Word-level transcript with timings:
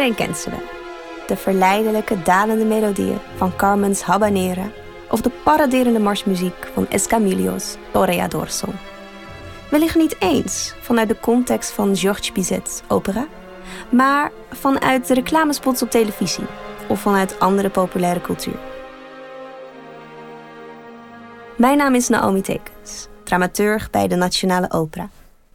Iedereen 0.00 0.26
kent 0.26 0.38
ze 0.38 0.50
wel. 0.50 0.62
De 1.26 1.36
verleidelijke 1.36 2.22
dalende 2.22 2.64
melodieën 2.64 3.18
van 3.36 3.56
Carmen's 3.56 4.00
Habanera 4.00 4.70
of 5.10 5.20
de 5.20 5.30
paraderende 5.44 5.98
marsmuziek 5.98 6.70
van 6.74 6.88
Escamillo's 6.88 7.76
Toreador 7.92 8.48
Son. 8.48 8.74
Wellicht 9.70 9.94
niet 9.96 10.16
eens 10.20 10.74
vanuit 10.80 11.08
de 11.08 11.20
context 11.20 11.70
van 11.70 11.96
Georges 11.96 12.32
Bizet's 12.32 12.82
opera, 12.88 13.26
maar 13.90 14.32
vanuit 14.50 15.06
de 15.06 15.14
reclamespots 15.14 15.82
op 15.82 15.90
televisie 15.90 16.46
of 16.88 17.00
vanuit 17.00 17.40
andere 17.40 17.70
populaire 17.70 18.20
cultuur. 18.20 18.58
Mijn 21.56 21.76
naam 21.76 21.94
is 21.94 22.08
Naomi 22.08 22.40
Tekens, 22.40 23.06
dramaturg 23.24 23.90
bij 23.90 24.08
de 24.08 24.16
Nationale 24.16 24.70
Opera. 24.70 25.08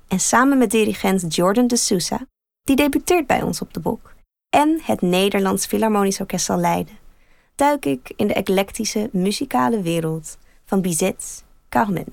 En 0.07 0.19
samen 0.19 0.57
met 0.57 0.71
dirigent 0.71 1.35
Jordan 1.35 1.67
de 1.67 1.77
Sousa, 1.77 2.19
die 2.63 2.75
debuteert 2.75 3.27
bij 3.27 3.41
ons 3.41 3.61
op 3.61 3.73
de 3.73 3.79
Bok, 3.79 4.14
en 4.55 4.79
het 4.83 5.01
Nederlands 5.01 5.65
Philharmonisch 5.65 6.19
Orkest 6.19 6.45
zal 6.45 6.57
leiden, 6.57 6.97
duik 7.55 7.85
ik 7.85 8.13
in 8.15 8.27
de 8.27 8.33
eclectische 8.33 9.09
muzikale 9.11 9.81
wereld 9.81 10.37
van 10.65 10.81
Bizet's 10.81 11.43
Carmen. 11.69 12.05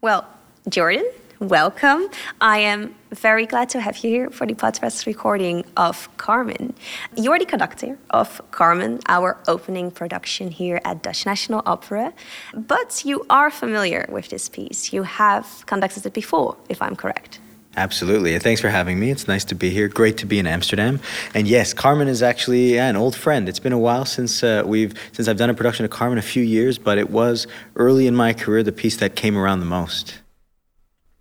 Well, 0.00 0.20
Jordan, 0.62 1.04
welcome. 1.38 2.08
I 2.40 2.64
am 2.64 2.94
very 3.10 3.46
glad 3.46 3.68
to 3.68 3.78
have 3.78 3.98
you 3.98 4.14
here 4.14 4.30
for 4.30 4.46
the 4.46 4.54
podcast 4.54 5.04
recording 5.04 5.64
of 5.74 6.08
Carmen. 6.16 6.76
You're 7.14 7.38
the 7.38 7.50
conductor 7.50 7.96
of 8.06 8.42
Carmen, 8.50 8.98
our 9.08 9.36
opening 9.44 9.92
production 9.92 10.50
here 10.50 10.80
at 10.82 11.02
Dutch 11.02 11.24
National 11.24 11.62
Opera, 11.64 12.12
but 12.54 13.04
you 13.04 13.24
are 13.28 13.50
familiar 13.50 14.08
with 14.12 14.28
this 14.28 14.48
piece. 14.48 14.92
You 14.92 15.04
have 15.04 15.46
conducted 15.64 16.06
it 16.06 16.12
before, 16.12 16.54
if 16.68 16.80
I'm 16.80 16.96
correct. 16.96 17.40
Absolutely. 17.76 18.38
Thanks 18.38 18.60
for 18.60 18.70
having 18.70 18.98
me. 18.98 19.10
It's 19.10 19.28
nice 19.28 19.44
to 19.44 19.54
be 19.54 19.68
here. 19.68 19.88
Great 19.88 20.16
to 20.18 20.26
be 20.26 20.38
in 20.38 20.46
Amsterdam. 20.46 20.98
And 21.34 21.46
yes, 21.46 21.74
Carmen 21.74 22.08
is 22.08 22.22
actually 22.22 22.74
yeah, 22.74 22.88
an 22.88 22.96
old 22.96 23.14
friend. 23.14 23.48
It's 23.48 23.60
been 23.60 23.74
a 23.74 23.78
while 23.78 24.06
since 24.06 24.42
uh, 24.42 24.62
we've 24.64 24.94
since 25.12 25.28
I've 25.28 25.36
done 25.36 25.50
a 25.50 25.54
production 25.54 25.84
of 25.84 25.90
Carmen, 25.90 26.18
a 26.18 26.22
few 26.22 26.42
years, 26.42 26.78
but 26.78 26.96
it 26.96 27.10
was 27.10 27.46
early 27.74 28.06
in 28.06 28.16
my 28.16 28.32
career 28.32 28.62
the 28.62 28.72
piece 28.72 28.96
that 28.96 29.14
came 29.14 29.36
around 29.36 29.60
the 29.60 29.66
most. 29.66 30.22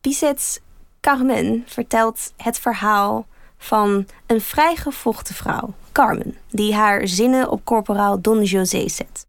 Bizet's 0.02 0.60
Carmen 1.02 1.64
vertelt 1.66 2.34
het 2.38 2.60
verhaal 2.60 3.28
van 3.58 4.08
een 4.26 4.42
vrijgevochten 4.42 5.36
vrouw, 5.36 5.74
Carmen, 5.92 6.36
die 6.50 6.74
haar 6.74 7.08
zinnen 7.08 7.50
op 7.50 7.66
corporaal 7.66 8.22
Don 8.22 8.44
José 8.44 8.90
zet. 8.90 9.26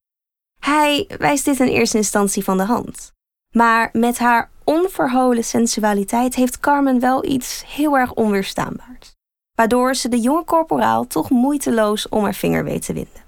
Hij 0.60 1.08
wijst 1.18 1.44
dit 1.44 1.60
in 1.60 1.68
eerste 1.68 1.96
instantie 1.96 2.44
van 2.44 2.56
de 2.56 2.64
hand. 2.64 3.12
Maar 3.50 3.88
met 3.92 4.18
haar 4.18 4.50
onverholen 4.66 5.44
sensualiteit 5.44 6.34
heeft 6.34 6.60
Carmen 6.60 7.00
wel 7.00 7.24
iets 7.24 7.64
heel 7.66 7.96
erg 7.96 8.12
onweerstaanbaars. 8.12 9.14
Waardoor 9.54 9.94
ze 9.94 10.08
de 10.08 10.20
jonge 10.20 10.44
corporaal 10.44 11.06
toch 11.06 11.30
moeiteloos 11.30 12.08
om 12.08 12.22
haar 12.22 12.34
vinger 12.34 12.64
weet 12.64 12.84
te 12.86 12.92
winden. 12.92 13.24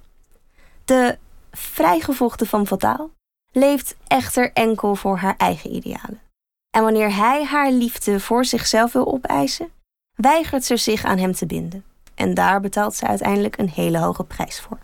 De 0.85 1.19
vrijgevochten 1.51 2.47
van 2.47 2.67
Fataal 2.67 3.11
leeft 3.53 3.97
echter 4.07 4.53
enkel 4.53 4.95
voor 4.95 5.17
haar 5.17 5.37
eigen 5.37 5.75
idealen. 5.75 6.21
En 6.71 6.83
wanneer 6.83 7.15
hij 7.17 7.45
haar 7.45 7.71
liefde 7.71 8.21
voor 8.21 8.45
zichzelf 8.45 8.93
wil 8.93 9.13
opeisen, 9.13 9.71
weigert 10.15 10.65
ze 10.65 10.77
zich 10.77 11.05
aan 11.05 11.19
hem 11.19 11.35
te 11.35 11.47
binden. 11.47 11.85
En 12.15 12.35
daar 12.35 12.61
betaalt 12.61 12.95
ze 12.95 13.07
uiteindelijk 13.07 13.59
een 13.59 13.71
hele 13.71 13.99
hoge 13.99 14.25
prijs 14.25 14.61
voor. 14.61 14.79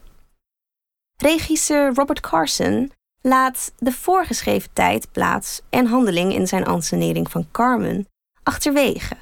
Regisseur 1.17 1.95
Robert 1.95 2.21
Carson 2.21 2.93
laat 3.29 3.73
de 3.79 3.93
voorgeschreven 3.93 4.71
tijd, 4.73 5.13
plaats 5.13 5.61
en 5.71 5.87
handeling 5.87 6.33
in 6.33 6.47
zijn 6.47 6.65
ansenering 6.65 7.31
van 7.31 7.47
Carmen 7.51 8.09
achterwege. 8.43 9.17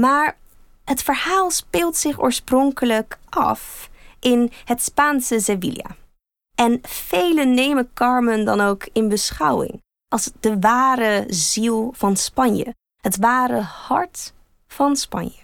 Maar 0.00 0.36
het 0.84 1.02
verhaal 1.02 1.50
speelt 1.50 1.96
zich 1.96 2.20
oorspronkelijk 2.20 3.18
af 3.28 3.90
in 4.20 4.52
het 4.64 4.82
Spaanse 4.82 5.40
Sevilla. 5.40 5.96
En 6.54 6.78
velen 6.82 7.54
nemen 7.54 7.90
Carmen 7.94 8.44
dan 8.44 8.60
ook 8.60 8.88
in 8.92 9.08
beschouwing 9.08 9.82
als 10.08 10.30
de 10.40 10.58
ware 10.58 11.24
ziel 11.28 11.92
van 11.96 12.16
Spanje, 12.16 12.74
het 13.02 13.16
ware 13.16 13.60
hart 13.60 14.32
van 14.66 14.96
Spanje. 14.96 15.42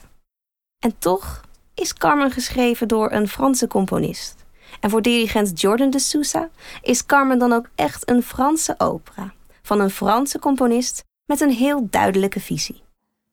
En 0.79 0.99
toch 0.99 1.41
is 1.75 1.95
Carmen 1.95 2.31
geschreven 2.31 2.89
door 2.89 3.13
een 3.13 3.29
Franse 3.29 3.67
componist. 3.67 4.46
En 4.87 4.93
voor 4.93 5.03
dirigent 5.03 5.61
Jordan 5.61 5.91
de 5.91 5.99
Sousa 5.99 6.51
is 6.83 7.07
Carmen 7.07 7.39
dan 7.39 7.53
ook 7.53 7.69
echt 7.75 8.11
een 8.11 8.23
Franse 8.23 8.75
opera 8.79 9.33
van 9.63 9.81
een 9.81 9.91
Franse 9.91 10.39
componist 10.39 11.05
met 11.25 11.41
een 11.41 11.51
heel 11.51 11.87
duidelijke 11.91 12.41
visie. 12.41 12.83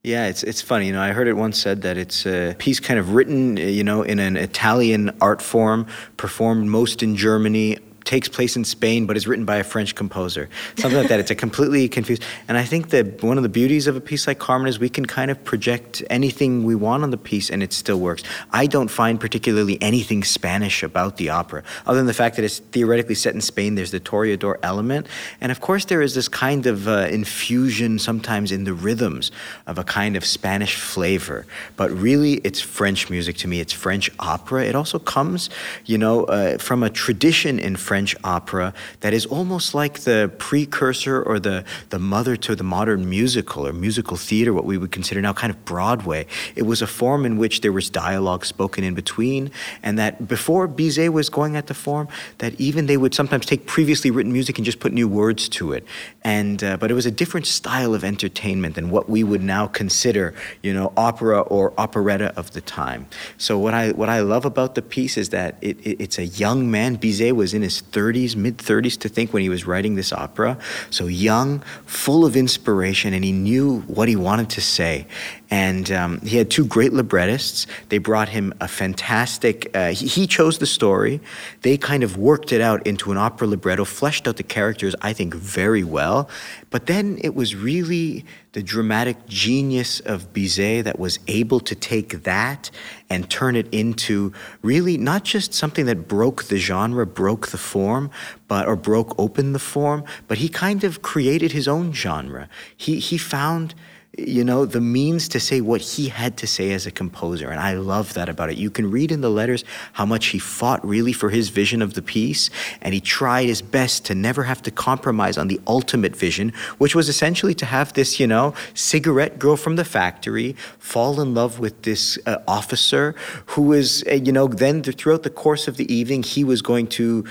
Yeah, 0.01 0.27
it's 0.27 0.43
it's 0.43 0.61
funny. 0.61 0.85
You 0.85 0.95
know, 0.95 1.09
I 1.09 1.13
heard 1.13 1.27
it 1.27 1.33
once 1.33 1.59
said 1.59 1.81
that 1.81 1.97
it's 1.97 2.25
a 2.25 2.53
piece 2.57 2.81
kind 2.81 2.99
of 2.99 3.13
written, 3.13 3.55
you 3.55 3.83
know, 3.83 4.07
in 4.07 4.19
an 4.19 4.35
Italian 4.35 5.19
art 5.19 5.41
form, 5.41 5.85
performed 6.15 6.65
most 6.65 7.01
in 7.01 7.17
Germany, 7.17 7.77
takes 8.03 8.27
place 8.27 8.55
in 8.55 8.65
Spain 8.65 9.05
but 9.05 9.17
is 9.17 9.27
written 9.27 9.45
by 9.45 9.57
a 9.57 9.63
French 9.63 9.95
composer. 9.95 10.49
Something 10.77 10.99
like 10.99 11.09
that. 11.09 11.19
It's 11.19 11.31
a 11.31 11.35
completely 11.35 11.87
confused. 11.97 12.23
And 12.47 12.57
I 12.57 12.63
think 12.63 12.89
that 12.89 13.23
one 13.23 13.37
of 13.37 13.43
the 13.43 13.49
beauties 13.49 13.87
of 13.87 13.95
a 13.95 14.01
piece 14.01 14.27
like 14.27 14.39
Carmen 14.39 14.67
is 14.67 14.79
we 14.79 14.89
can 14.89 15.05
kind 15.05 15.31
of 15.31 15.43
project 15.43 16.03
anything 16.09 16.63
we 16.63 16.75
want 16.75 17.03
on 17.03 17.11
the 17.11 17.17
piece 17.17 17.49
and 17.49 17.63
it 17.63 17.73
still 17.73 17.99
works. 17.99 18.23
I 18.51 18.67
don't 18.67 18.89
find 18.89 19.19
particularly 19.19 19.81
anything 19.81 20.23
Spanish 20.23 20.83
about 20.83 21.17
the 21.17 21.29
opera, 21.29 21.63
other 21.85 21.97
than 21.97 22.07
the 22.07 22.13
fact 22.13 22.35
that 22.35 22.45
it's 22.45 22.59
theoretically 22.59 23.15
set 23.15 23.33
in 23.33 23.41
Spain. 23.41 23.75
There's 23.75 23.91
the 23.91 23.99
Toreador 23.99 24.57
element. 24.63 25.07
And 25.41 25.51
of 25.51 25.61
course, 25.61 25.85
there 25.85 26.01
is 26.01 26.15
this 26.15 26.27
kind 26.27 26.65
of 26.65 26.87
uh, 26.87 27.07
infusion 27.09 27.99
sometimes 27.99 28.51
in 28.51 28.63
the 28.63 28.73
rhythms 28.73 29.31
of 29.67 29.77
a 29.77 29.83
kind 29.83 30.15
of 30.15 30.25
Spanish 30.25 30.75
flavor. 30.75 31.45
But 31.77 31.91
really, 31.91 32.33
it's 32.43 32.59
French 32.59 33.09
music 33.09 33.37
to 33.37 33.47
me. 33.47 33.59
It's 33.59 33.73
French 33.73 34.09
opera. 34.19 34.65
It 34.65 34.75
also 34.75 34.99
comes, 34.99 35.49
you 35.85 35.97
know, 35.97 36.25
uh, 36.25 36.57
from 36.57 36.83
a 36.83 36.89
tradition 36.89 37.59
in 37.59 37.75
French 37.75 37.92
French 37.93 38.15
opera 38.23 38.73
that 39.01 39.13
is 39.13 39.27
almost 39.27 39.75
like 39.75 39.99
the 39.99 40.31
precursor 40.39 41.21
or 41.21 41.37
the, 41.39 41.63
the 41.91 41.99
mother 41.99 42.35
to 42.35 42.55
the 42.55 42.63
modern 42.63 43.07
musical 43.07 43.67
or 43.67 43.71
musical 43.71 44.17
theater, 44.17 44.51
what 44.51 44.65
we 44.65 44.79
would 44.79 44.91
consider 44.91 45.21
now 45.21 45.31
kind 45.31 45.51
of 45.51 45.63
Broadway. 45.63 46.25
It 46.55 46.63
was 46.63 46.81
a 46.81 46.87
form 46.87 47.23
in 47.23 47.37
which 47.37 47.61
there 47.61 47.71
was 47.71 47.91
dialogue 47.91 48.45
spoken 48.45 48.83
in 48.83 48.95
between, 48.95 49.51
and 49.83 49.99
that 49.99 50.27
before 50.27 50.67
Bizet 50.67 51.13
was 51.13 51.29
going 51.29 51.55
at 51.55 51.67
the 51.67 51.75
form, 51.75 52.07
that 52.39 52.59
even 52.59 52.87
they 52.87 52.97
would 52.97 53.13
sometimes 53.13 53.45
take 53.45 53.67
previously 53.67 54.09
written 54.09 54.33
music 54.33 54.57
and 54.57 54.65
just 54.65 54.79
put 54.79 54.91
new 54.91 55.07
words 55.07 55.47
to 55.49 55.73
it. 55.73 55.85
And 56.23 56.63
uh, 56.63 56.77
but 56.77 56.89
it 56.89 56.95
was 56.95 57.05
a 57.05 57.11
different 57.11 57.45
style 57.45 57.93
of 57.93 58.03
entertainment 58.03 58.73
than 58.73 58.89
what 58.89 59.07
we 59.07 59.23
would 59.23 59.43
now 59.43 59.67
consider, 59.67 60.33
you 60.63 60.73
know, 60.73 60.93
opera 60.97 61.41
or 61.41 61.73
operetta 61.77 62.33
of 62.35 62.53
the 62.53 62.61
time. 62.61 63.05
So 63.37 63.59
what 63.59 63.75
I 63.75 63.91
what 63.91 64.09
I 64.09 64.21
love 64.21 64.45
about 64.45 64.73
the 64.73 64.81
piece 64.81 65.15
is 65.15 65.29
that 65.29 65.57
it, 65.61 65.77
it, 65.85 66.01
it's 66.01 66.17
a 66.17 66.25
young 66.25 66.71
man. 66.71 66.97
Bizet 66.97 67.33
was 67.33 67.53
in 67.53 67.61
his 67.61 67.82
30s, 67.91 68.35
mid 68.35 68.57
30s, 68.57 68.97
to 68.99 69.09
think 69.09 69.33
when 69.33 69.41
he 69.41 69.49
was 69.49 69.65
writing 69.65 69.95
this 69.95 70.11
opera. 70.11 70.57
So 70.89 71.07
young, 71.07 71.59
full 71.85 72.25
of 72.25 72.35
inspiration, 72.35 73.13
and 73.13 73.23
he 73.23 73.31
knew 73.31 73.81
what 73.81 74.07
he 74.07 74.15
wanted 74.15 74.49
to 74.51 74.61
say. 74.61 75.07
And 75.53 75.91
um, 75.91 76.19
he 76.21 76.37
had 76.37 76.49
two 76.49 76.65
great 76.65 76.93
librettists. 76.93 77.67
They 77.89 77.99
brought 77.99 78.29
him 78.29 78.55
a 78.59 78.67
fantastic, 78.67 79.69
uh, 79.77 79.89
he, 79.91 80.07
he, 80.07 80.25
chose 80.25 80.57
the 80.57 80.65
story. 80.65 81.21
They 81.61 81.77
kind 81.77 82.01
of 82.01 82.17
worked 82.17 82.51
it 82.51 82.59
out 82.59 82.87
into 82.87 83.11
an 83.11 83.19
opera 83.19 83.45
libretto, 83.45 83.85
fleshed 83.85 84.27
out 84.27 84.37
the 84.37 84.43
characters, 84.43 84.95
I 85.03 85.13
think, 85.13 85.35
very 85.35 85.83
well. 85.83 86.27
But 86.71 86.87
then 86.87 87.19
it 87.21 87.35
was 87.35 87.55
really 87.55 88.25
the 88.53 88.63
dramatic 88.63 89.27
genius 89.27 89.99
of 89.99 90.33
Bizet 90.33 90.85
that 90.85 90.97
was 90.97 91.19
able 91.27 91.59
to 91.59 91.75
take 91.75 92.23
that 92.23 92.71
and 93.11 93.29
turn 93.29 93.55
it 93.55 93.71
into 93.71 94.33
really 94.63 94.97
not 94.97 95.23
just 95.23 95.53
something 95.53 95.85
that 95.85 96.07
broke 96.07 96.45
the 96.45 96.57
genre, 96.57 97.05
broke 97.05 97.49
the 97.49 97.59
form, 97.59 98.09
but 98.47 98.67
or 98.67 98.75
broke 98.75 99.13
open 99.19 99.53
the 99.53 99.59
form, 99.59 100.03
but 100.27 100.39
he 100.39 100.49
kind 100.49 100.83
of 100.83 101.03
created 101.03 101.51
his 101.51 101.67
own 101.67 101.93
genre. 101.93 102.49
He 102.75 102.97
he 102.97 103.19
found 103.19 103.75
you 104.15 104.43
know, 104.43 104.63
the 104.65 104.79
means 104.79 105.27
to 105.29 105.39
say 105.39 105.59
what 105.59 105.81
he 105.81 106.09
had 106.09 106.37
to 106.37 106.45
say 106.45 106.71
as 106.71 106.85
a 106.85 106.91
composer. 106.91 107.49
And 107.49 107.59
I 107.59 107.73
love 107.73 108.13
that 108.13 108.29
about 108.29 108.51
it. 108.51 108.57
You 108.57 108.69
can 108.69 108.91
read 108.91 109.11
in 109.11 109.21
the 109.21 109.29
letters 109.29 109.63
how 109.93 110.05
much 110.05 110.27
he 110.27 110.37
fought 110.37 110.85
really 110.85 111.13
for 111.13 111.31
his 111.31 111.49
vision 111.49 111.81
of 111.81 111.95
the 111.95 112.01
piece, 112.03 112.51
and 112.81 112.93
he 112.93 113.01
tried 113.01 113.47
his 113.47 113.63
best 113.63 114.05
to 114.05 114.15
never 114.15 114.43
have 114.43 114.61
to 114.63 114.71
compromise 114.71 115.35
on 115.35 115.47
the 115.47 115.59
ultimate 115.65 116.15
vision, 116.15 116.53
which 116.77 116.93
was 116.93 117.09
essentially 117.09 117.55
to 117.55 117.65
have 117.65 117.93
this, 117.93 118.19
you 118.19 118.27
know, 118.27 118.53
cigarette 118.75 119.39
girl 119.39 119.57
from 119.57 119.77
the 119.77 119.85
factory 119.85 120.55
fall 120.77 121.19
in 121.19 121.33
love 121.33 121.57
with 121.57 121.81
this 121.81 122.19
uh, 122.27 122.37
officer 122.47 123.15
who 123.47 123.73
is, 123.73 124.03
uh, 124.07 124.13
you 124.13 124.31
know, 124.31 124.47
then 124.47 124.83
throughout 124.83 125.23
the 125.23 125.29
course 125.31 125.67
of 125.67 125.77
the 125.77 125.91
evening, 125.91 126.21
he 126.21 126.43
was 126.43 126.61
going 126.61 126.85
to 126.85 127.25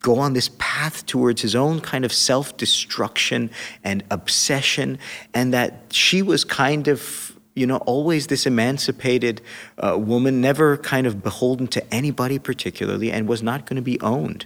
go 0.00 0.18
on 0.18 0.34
this 0.34 0.50
path 0.58 1.04
towards 1.06 1.42
his 1.42 1.54
own 1.54 1.80
kind 1.80 2.04
of 2.04 2.12
self 2.12 2.56
destruction 2.56 3.50
and 3.82 4.04
obsession, 4.10 4.98
and 5.34 5.52
that 5.52 5.84
she 5.90 6.22
was 6.22 6.44
kind 6.44 6.88
of 6.88 7.32
you 7.56 7.66
know, 7.66 7.78
always 7.78 8.26
this 8.26 8.46
emancipated 8.46 9.40
uh, 9.78 9.96
woman, 9.98 10.42
never 10.42 10.76
kind 10.76 11.06
of 11.06 11.22
beholden 11.22 11.66
to 11.66 11.94
anybody 11.94 12.38
particularly, 12.38 13.10
and 13.10 13.26
was 13.26 13.42
not 13.42 13.64
going 13.64 13.76
to 13.76 13.82
be 13.82 13.98
owned. 14.02 14.44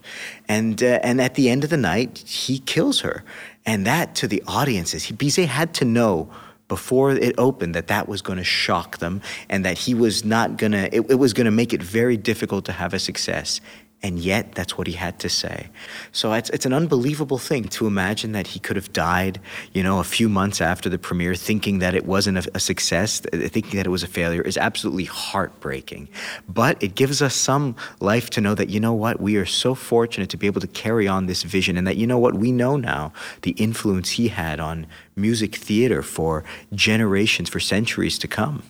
And 0.48 0.80
uh, 0.82 1.00
and 1.02 1.20
at 1.20 1.34
the 1.34 1.50
end 1.50 1.64
of 1.64 1.70
the 1.70 1.76
night, 1.76 2.18
he 2.18 2.60
kills 2.60 3.00
her, 3.00 3.24
and 3.66 3.84
that 3.84 4.14
to 4.16 4.28
the 4.28 4.42
audiences, 4.46 5.04
he, 5.04 5.14
Bizet 5.14 5.46
had 5.46 5.74
to 5.74 5.84
know 5.84 6.30
before 6.68 7.10
it 7.10 7.34
opened 7.36 7.74
that 7.74 7.88
that 7.88 8.08
was 8.08 8.22
going 8.22 8.38
to 8.38 8.44
shock 8.44 8.98
them 8.98 9.20
and 9.48 9.64
that 9.64 9.76
he 9.76 9.92
was 9.92 10.24
not 10.24 10.56
going 10.56 10.70
to, 10.70 10.86
it, 10.94 11.10
it 11.10 11.16
was 11.16 11.32
going 11.32 11.46
to 11.46 11.50
make 11.50 11.72
it 11.72 11.82
very 11.82 12.16
difficult 12.16 12.64
to 12.64 12.70
have 12.70 12.94
a 12.94 12.98
success. 13.00 13.60
And 14.02 14.18
yet, 14.18 14.54
that's 14.54 14.78
what 14.78 14.86
he 14.86 14.94
had 14.94 15.18
to 15.18 15.28
say. 15.28 15.68
So 16.10 16.32
it's, 16.32 16.48
it's 16.50 16.64
an 16.64 16.72
unbelievable 16.72 17.36
thing 17.36 17.64
to 17.68 17.86
imagine 17.86 18.32
that 18.32 18.46
he 18.46 18.58
could 18.58 18.76
have 18.76 18.90
died, 18.94 19.40
you 19.74 19.82
know, 19.82 20.00
a 20.00 20.04
few 20.04 20.28
months 20.28 20.60
after 20.60 20.88
the 20.88 20.98
premiere, 20.98 21.34
thinking 21.34 21.80
that 21.80 21.94
it 21.94 22.06
wasn't 22.06 22.38
a, 22.38 22.50
a 22.54 22.60
success, 22.60 23.20
thinking 23.20 23.76
that 23.76 23.86
it 23.86 23.90
was 23.90 24.02
a 24.02 24.06
failure, 24.06 24.40
is 24.40 24.56
absolutely 24.56 25.04
heartbreaking. 25.04 26.08
But 26.48 26.82
it 26.82 26.94
gives 26.94 27.20
us 27.20 27.34
some 27.34 27.74
life 27.98 28.30
to 28.30 28.40
know 28.40 28.54
that, 28.54 28.70
you 28.70 28.80
know 28.80 28.94
what, 28.94 29.20
we 29.20 29.36
are 29.36 29.46
so 29.46 29.74
fortunate 29.74 30.30
to 30.30 30.38
be 30.38 30.46
able 30.46 30.62
to 30.62 30.66
carry 30.82 31.06
on 31.06 31.26
this 31.26 31.42
vision, 31.42 31.76
and 31.76 31.86
that, 31.86 31.96
you 31.96 32.06
know 32.06 32.18
what, 32.18 32.34
we 32.34 32.52
know 32.52 32.78
now 32.78 33.12
the 33.42 33.50
influence 33.50 34.10
he 34.12 34.28
had 34.28 34.60
on 34.60 34.86
music 35.14 35.56
theater 35.56 36.02
for 36.02 36.42
generations, 36.72 37.50
for 37.50 37.60
centuries 37.60 38.18
to 38.18 38.26
come. 38.28 38.62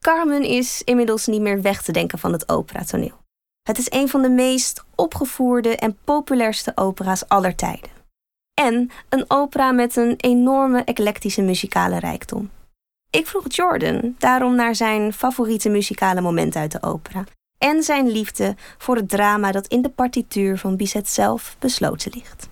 Carmen 0.00 0.44
is 0.44 0.82
inmiddels 0.84 1.26
niet 1.26 1.40
meer 1.40 1.62
weg 1.62 1.82
te 1.82 1.92
denken 1.92 2.18
van 2.18 2.32
het 2.32 2.48
operatoneel. 2.48 3.26
Het 3.68 3.78
is 3.78 3.90
een 3.90 4.08
van 4.08 4.22
de 4.22 4.28
meest 4.28 4.84
opgevoerde 4.94 5.76
en 5.76 5.98
populairste 6.04 6.72
opera's 6.74 7.28
aller 7.28 7.54
tijden. 7.54 7.90
En 8.54 8.90
een 9.08 9.24
opera 9.28 9.72
met 9.72 9.96
een 9.96 10.14
enorme 10.16 10.84
eclectische 10.84 11.42
muzikale 11.42 11.98
rijkdom. 11.98 12.50
Ik 13.10 13.26
vroeg 13.26 13.44
Jordan 13.48 14.14
daarom 14.18 14.54
naar 14.54 14.74
zijn 14.74 15.12
favoriete 15.12 15.68
muzikale 15.68 16.20
moment 16.20 16.56
uit 16.56 16.72
de 16.72 16.82
opera 16.82 17.24
en 17.58 17.82
zijn 17.82 18.10
liefde 18.10 18.54
voor 18.78 18.96
het 18.96 19.08
drama 19.08 19.52
dat 19.52 19.66
in 19.66 19.82
de 19.82 19.90
partituur 19.90 20.58
van 20.58 20.76
Bizet 20.76 21.08
zelf 21.08 21.56
besloten 21.58 22.12
ligt. 22.14 22.48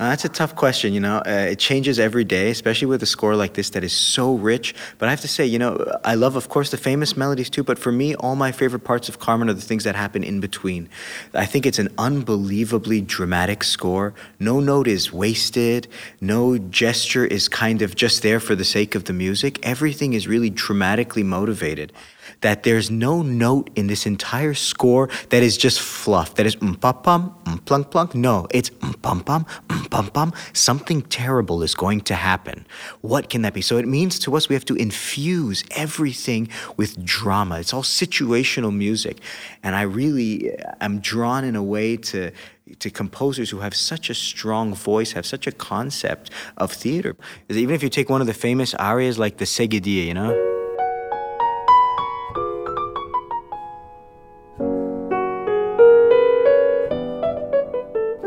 Uh, 0.00 0.10
that's 0.10 0.24
a 0.24 0.28
tough 0.28 0.54
question. 0.54 0.92
You 0.92 1.00
know, 1.00 1.16
uh, 1.26 1.48
it 1.50 1.58
changes 1.58 1.98
every 1.98 2.22
day, 2.22 2.50
especially 2.50 2.86
with 2.86 3.02
a 3.02 3.06
score 3.06 3.34
like 3.34 3.54
this 3.54 3.70
that 3.70 3.82
is 3.82 3.92
so 3.92 4.34
rich. 4.34 4.72
But 4.98 5.08
I 5.08 5.10
have 5.10 5.22
to 5.22 5.28
say, 5.28 5.44
you 5.44 5.58
know, 5.58 5.84
I 6.04 6.14
love, 6.14 6.36
of 6.36 6.48
course, 6.48 6.70
the 6.70 6.76
famous 6.76 7.16
melodies 7.16 7.50
too. 7.50 7.64
But 7.64 7.80
for 7.80 7.90
me, 7.90 8.14
all 8.14 8.36
my 8.36 8.52
favorite 8.52 8.84
parts 8.84 9.08
of 9.08 9.18
Carmen 9.18 9.50
are 9.50 9.54
the 9.54 9.60
things 9.60 9.82
that 9.82 9.96
happen 9.96 10.22
in 10.22 10.38
between. 10.38 10.88
I 11.34 11.46
think 11.46 11.66
it's 11.66 11.80
an 11.80 11.88
unbelievably 11.98 13.00
dramatic 13.02 13.64
score. 13.64 14.14
No 14.38 14.60
note 14.60 14.86
is 14.86 15.12
wasted. 15.12 15.88
No 16.20 16.58
gesture 16.58 17.26
is 17.26 17.48
kind 17.48 17.82
of 17.82 17.96
just 17.96 18.22
there 18.22 18.38
for 18.38 18.54
the 18.54 18.64
sake 18.64 18.94
of 18.94 19.06
the 19.06 19.12
music. 19.12 19.58
Everything 19.66 20.12
is 20.12 20.28
really 20.28 20.50
dramatically 20.50 21.24
motivated 21.24 21.92
that 22.40 22.62
there's 22.62 22.90
no 22.90 23.22
note 23.22 23.70
in 23.74 23.86
this 23.86 24.06
entire 24.06 24.54
score 24.54 25.08
that 25.30 25.42
is 25.42 25.56
just 25.56 25.80
fluff, 25.80 26.34
that 26.34 26.46
is 26.46 26.56
mm 26.56 26.80
pum 26.80 27.02
pum, 27.02 27.34
mm 27.44 27.64
plunk 27.64 27.90
plunk. 27.90 28.14
No, 28.14 28.46
it's 28.50 28.70
mm 28.70 29.00
pum 29.02 29.22
pum, 29.22 29.46
mm 29.68 29.90
pum 29.90 30.08
pum. 30.08 30.32
Something 30.52 31.02
terrible 31.02 31.62
is 31.62 31.74
going 31.74 32.02
to 32.02 32.14
happen. 32.14 32.66
What 33.00 33.28
can 33.28 33.42
that 33.42 33.54
be? 33.54 33.60
So 33.60 33.76
it 33.76 33.86
means 33.86 34.18
to 34.20 34.36
us 34.36 34.48
we 34.48 34.54
have 34.54 34.64
to 34.66 34.74
infuse 34.74 35.64
everything 35.72 36.48
with 36.76 37.04
drama. 37.04 37.58
It's 37.60 37.74
all 37.74 37.82
situational 37.82 38.74
music. 38.74 39.18
And 39.62 39.74
I 39.74 39.82
really 39.82 40.56
am 40.80 41.00
drawn 41.00 41.44
in 41.44 41.56
a 41.56 41.62
way 41.62 41.96
to 41.96 42.32
to 42.80 42.90
composers 42.90 43.48
who 43.48 43.60
have 43.60 43.74
such 43.74 44.10
a 44.10 44.14
strong 44.14 44.74
voice, 44.74 45.12
have 45.12 45.24
such 45.24 45.46
a 45.46 45.52
concept 45.52 46.30
of 46.58 46.70
theater. 46.70 47.16
Even 47.48 47.74
if 47.74 47.82
you 47.82 47.88
take 47.88 48.10
one 48.10 48.20
of 48.20 48.26
the 48.26 48.34
famous 48.34 48.74
arias 48.74 49.18
like 49.18 49.38
the 49.38 49.46
Seguidilla, 49.46 50.06
you 50.06 50.12
know? 50.12 50.57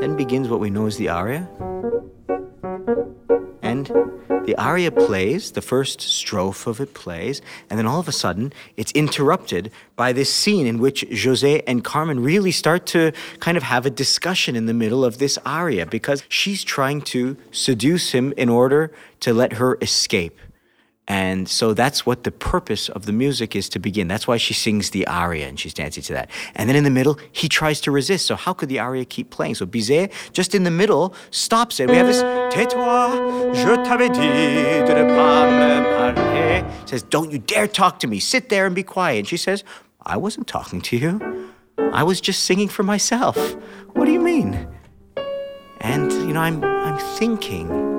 Begins 0.10 0.50
what 0.50 0.60
we 0.60 0.72
know 0.72 0.88
as 0.88 0.98
the 0.98 1.10
aria. 1.10 1.48
And 3.62 3.86
the 4.46 4.56
aria 4.58 4.92
plays, 4.92 5.52
the 5.52 5.62
first 5.62 6.00
strophe 6.00 6.66
of 6.66 6.82
it 6.82 6.96
plays, 6.96 7.42
and 7.70 7.78
then 7.78 7.86
all 7.86 8.00
of 8.00 8.08
a 8.08 8.12
sudden 8.12 8.52
it's 8.78 8.92
interrupted 8.94 9.72
by 9.96 10.12
this 10.12 10.34
scene 10.34 10.66
in 10.66 10.80
which 10.80 11.06
Jose 11.24 11.62
and 11.68 11.84
Carmen 11.84 12.20
really 12.22 12.52
start 12.52 12.88
to 12.88 13.12
kind 13.40 13.58
of 13.58 13.64
have 13.64 13.86
a 13.86 13.92
discussion 13.92 14.56
in 14.56 14.66
the 14.66 14.74
middle 14.74 15.06
of 15.06 15.20
this 15.20 15.38
aria 15.46 15.86
because 15.86 16.24
she's 16.30 16.64
trying 16.64 17.02
to 17.02 17.38
seduce 17.52 18.12
him 18.12 18.34
in 18.38 18.50
order 18.50 18.92
to 19.20 19.34
let 19.34 19.54
her 19.54 19.78
escape. 19.82 20.40
And 21.08 21.50
so 21.50 21.74
that's 21.74 22.06
what 22.06 22.24
the 22.24 22.32
purpose 22.32 22.88
of 22.88 23.06
the 23.06 23.12
music 23.12 23.56
is 23.56 23.68
to 23.70 23.80
begin. 23.80 24.08
That's 24.08 24.28
why 24.28 24.38
she 24.38 24.54
sings 24.54 24.92
the 24.92 25.06
aria 25.08 25.48
and 25.48 25.60
she's 25.60 25.74
dancing 25.74 26.04
to 26.04 26.14
that. 26.14 26.30
And 26.56 26.70
then 26.70 26.76
in 26.76 26.84
the 26.84 26.90
middle, 26.90 27.20
he 27.32 27.50
tries 27.50 27.82
to 27.82 27.92
resist. 27.92 28.28
So 28.28 28.36
how 28.36 28.54
could 28.54 28.70
the 28.70 28.80
aria 28.80 29.04
keep 29.04 29.30
playing? 29.30 29.56
So 29.56 29.66
Bizet, 29.66 30.12
just 30.32 30.54
in 30.56 30.64
the 30.64 30.72
middle, 30.72 31.14
stops 31.32 31.80
it. 31.80 31.90
We 31.90 31.96
have 31.98 32.08
this 32.08 32.22
Tais-toi, 32.54 33.54
je 33.54 33.76
t'avais 33.84 34.10
dit 34.10 34.86
de 34.86 34.94
ne 34.94 35.16
pas 35.16 35.50
me 35.50 35.84
parler. 35.84 36.64
Says, 36.86 37.04
don't 37.04 37.32
you 37.32 37.40
dare 37.40 37.68
talk 37.68 38.00
to 38.00 38.08
me. 38.08 38.20
Sit 38.20 38.50
there 38.50 38.66
and 38.66 38.76
be 38.76 38.84
quiet. 38.84 39.20
And 39.20 39.28
she 39.28 39.38
says, 39.38 39.64
I 40.04 40.18
wasn't 40.18 40.48
talking 40.48 40.82
to 40.82 40.98
you. 40.98 41.52
I 41.78 42.04
was 42.04 42.22
just 42.22 42.44
singing 42.44 42.68
for 42.68 42.84
myself. 42.84 43.38
What 43.94 44.06
do 44.06 44.12
you 44.12 44.22
mean? 44.22 44.68
And, 45.82 46.12
you 46.12 46.34
know, 46.34 46.42
I'm, 46.42 46.64
I'm 46.64 47.00
thinking. 47.18 47.92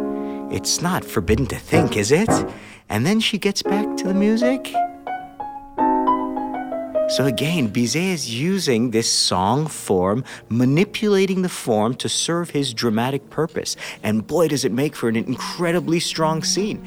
It's 0.53 0.83
not 0.83 1.05
forbidden 1.05 1.47
to 1.47 1.57
think, 1.57 1.97
is 1.97 2.13
it? 2.13 2.31
And 2.93 3.06
then 3.06 3.21
she 3.21 3.39
gets 3.39 3.62
back 3.62 3.97
to 3.97 4.06
the 4.06 4.12
music. 4.12 4.67
So 7.09 7.25
again, 7.25 7.73
Bizet 7.73 8.12
is 8.12 8.35
using 8.39 8.91
this 8.91 9.11
song 9.11 9.67
form, 9.67 10.25
manipulating 10.50 11.41
the 11.41 11.49
form 11.49 11.94
to 11.94 12.11
serve 12.11 12.50
his 12.50 12.75
dramatic 12.75 13.31
purpose. 13.31 13.77
And 14.03 14.27
boy, 14.27 14.49
does 14.49 14.67
it 14.67 14.73
make 14.73 14.94
for 14.94 15.09
an 15.09 15.17
incredibly 15.17 16.00
strong 16.00 16.43
scene. 16.43 16.87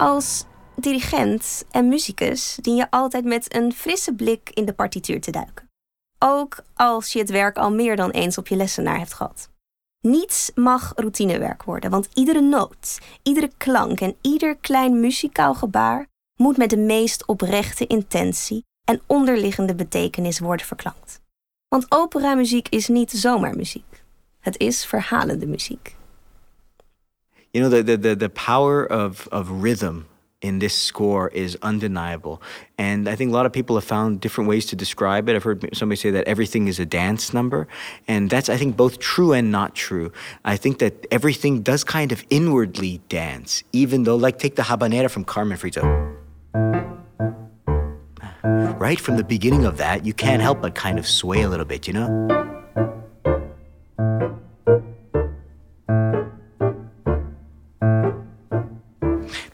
Als 0.00 0.44
dirigent 0.76 1.64
en 1.70 1.88
muzikus 1.88 2.58
dien 2.60 2.76
je 2.76 2.90
altijd 2.90 3.24
met 3.24 3.54
een 3.54 3.72
frisse 3.72 4.14
blik 4.14 4.50
in 4.54 4.64
de 4.64 4.72
partituur 4.72 5.20
te 5.20 5.30
duiken. 5.30 5.68
Ook 6.18 6.62
als 6.74 7.12
je 7.12 7.18
het 7.18 7.30
werk 7.30 7.56
al 7.56 7.72
meer 7.72 7.96
dan 7.96 8.10
eens 8.10 8.38
op 8.38 8.48
je 8.48 8.56
lessenaar 8.56 8.98
hebt 8.98 9.12
gehad. 9.12 9.50
Niets 10.00 10.50
mag 10.54 10.92
routinewerk 10.96 11.62
worden, 11.62 11.90
want 11.90 12.08
iedere 12.14 12.40
noot, 12.40 12.98
iedere 13.22 13.50
klank 13.56 14.00
en 14.00 14.16
ieder 14.20 14.56
klein 14.56 15.00
muzikaal 15.00 15.54
gebaar 15.54 16.06
moet 16.36 16.56
met 16.56 16.70
de 16.70 16.78
meest 16.78 17.26
oprechte 17.26 17.86
intentie 17.86 18.64
en 18.84 19.00
onderliggende 19.06 19.74
betekenis 19.74 20.38
worden 20.38 20.66
verklankt. 20.66 21.20
Want 21.68 21.86
operamuziek 21.88 22.68
is 22.68 22.88
niet 22.88 23.10
zomaar 23.10 23.56
muziek. 23.56 24.02
Het 24.38 24.58
is 24.58 24.84
verhalende 24.84 25.46
muziek. 25.46 25.98
You 27.52 27.62
know, 27.62 27.68
the, 27.68 27.82
the, 27.82 27.96
the, 27.96 28.14
the 28.14 28.28
power 28.28 28.84
of, 28.84 29.28
of 29.32 29.50
rhythm 29.50 30.06
in 30.40 30.58
this 30.58 30.74
score 30.74 31.28
is 31.28 31.58
undeniable. 31.62 32.40
And 32.78 33.08
I 33.08 33.14
think 33.14 33.30
a 33.30 33.34
lot 33.34 33.44
of 33.44 33.52
people 33.52 33.76
have 33.76 33.84
found 33.84 34.20
different 34.20 34.48
ways 34.48 34.66
to 34.66 34.76
describe 34.76 35.28
it. 35.28 35.36
I've 35.36 35.42
heard 35.42 35.68
somebody 35.74 35.96
say 35.96 36.10
that 36.12 36.26
everything 36.26 36.68
is 36.68 36.78
a 36.78 36.86
dance 36.86 37.34
number. 37.34 37.68
And 38.08 38.30
that's, 38.30 38.48
I 38.48 38.56
think, 38.56 38.76
both 38.76 39.00
true 39.00 39.32
and 39.32 39.50
not 39.50 39.74
true. 39.74 40.12
I 40.44 40.56
think 40.56 40.78
that 40.78 41.06
everything 41.10 41.62
does 41.62 41.84
kind 41.84 42.12
of 42.12 42.24
inwardly 42.30 43.02
dance, 43.08 43.64
even 43.72 44.04
though, 44.04 44.16
like, 44.16 44.38
take 44.38 44.56
the 44.56 44.62
habanera 44.62 45.10
from 45.10 45.24
Carmen 45.24 45.58
Frizo. 45.58 46.16
Right 48.78 48.98
from 48.98 49.18
the 49.18 49.24
beginning 49.24 49.66
of 49.66 49.76
that, 49.76 50.06
you 50.06 50.14
can't 50.14 50.40
help 50.40 50.62
but 50.62 50.74
kind 50.74 50.98
of 50.98 51.06
sway 51.06 51.42
a 51.42 51.48
little 51.50 51.66
bit, 51.66 51.86
you 51.86 51.92
know? 51.92 52.49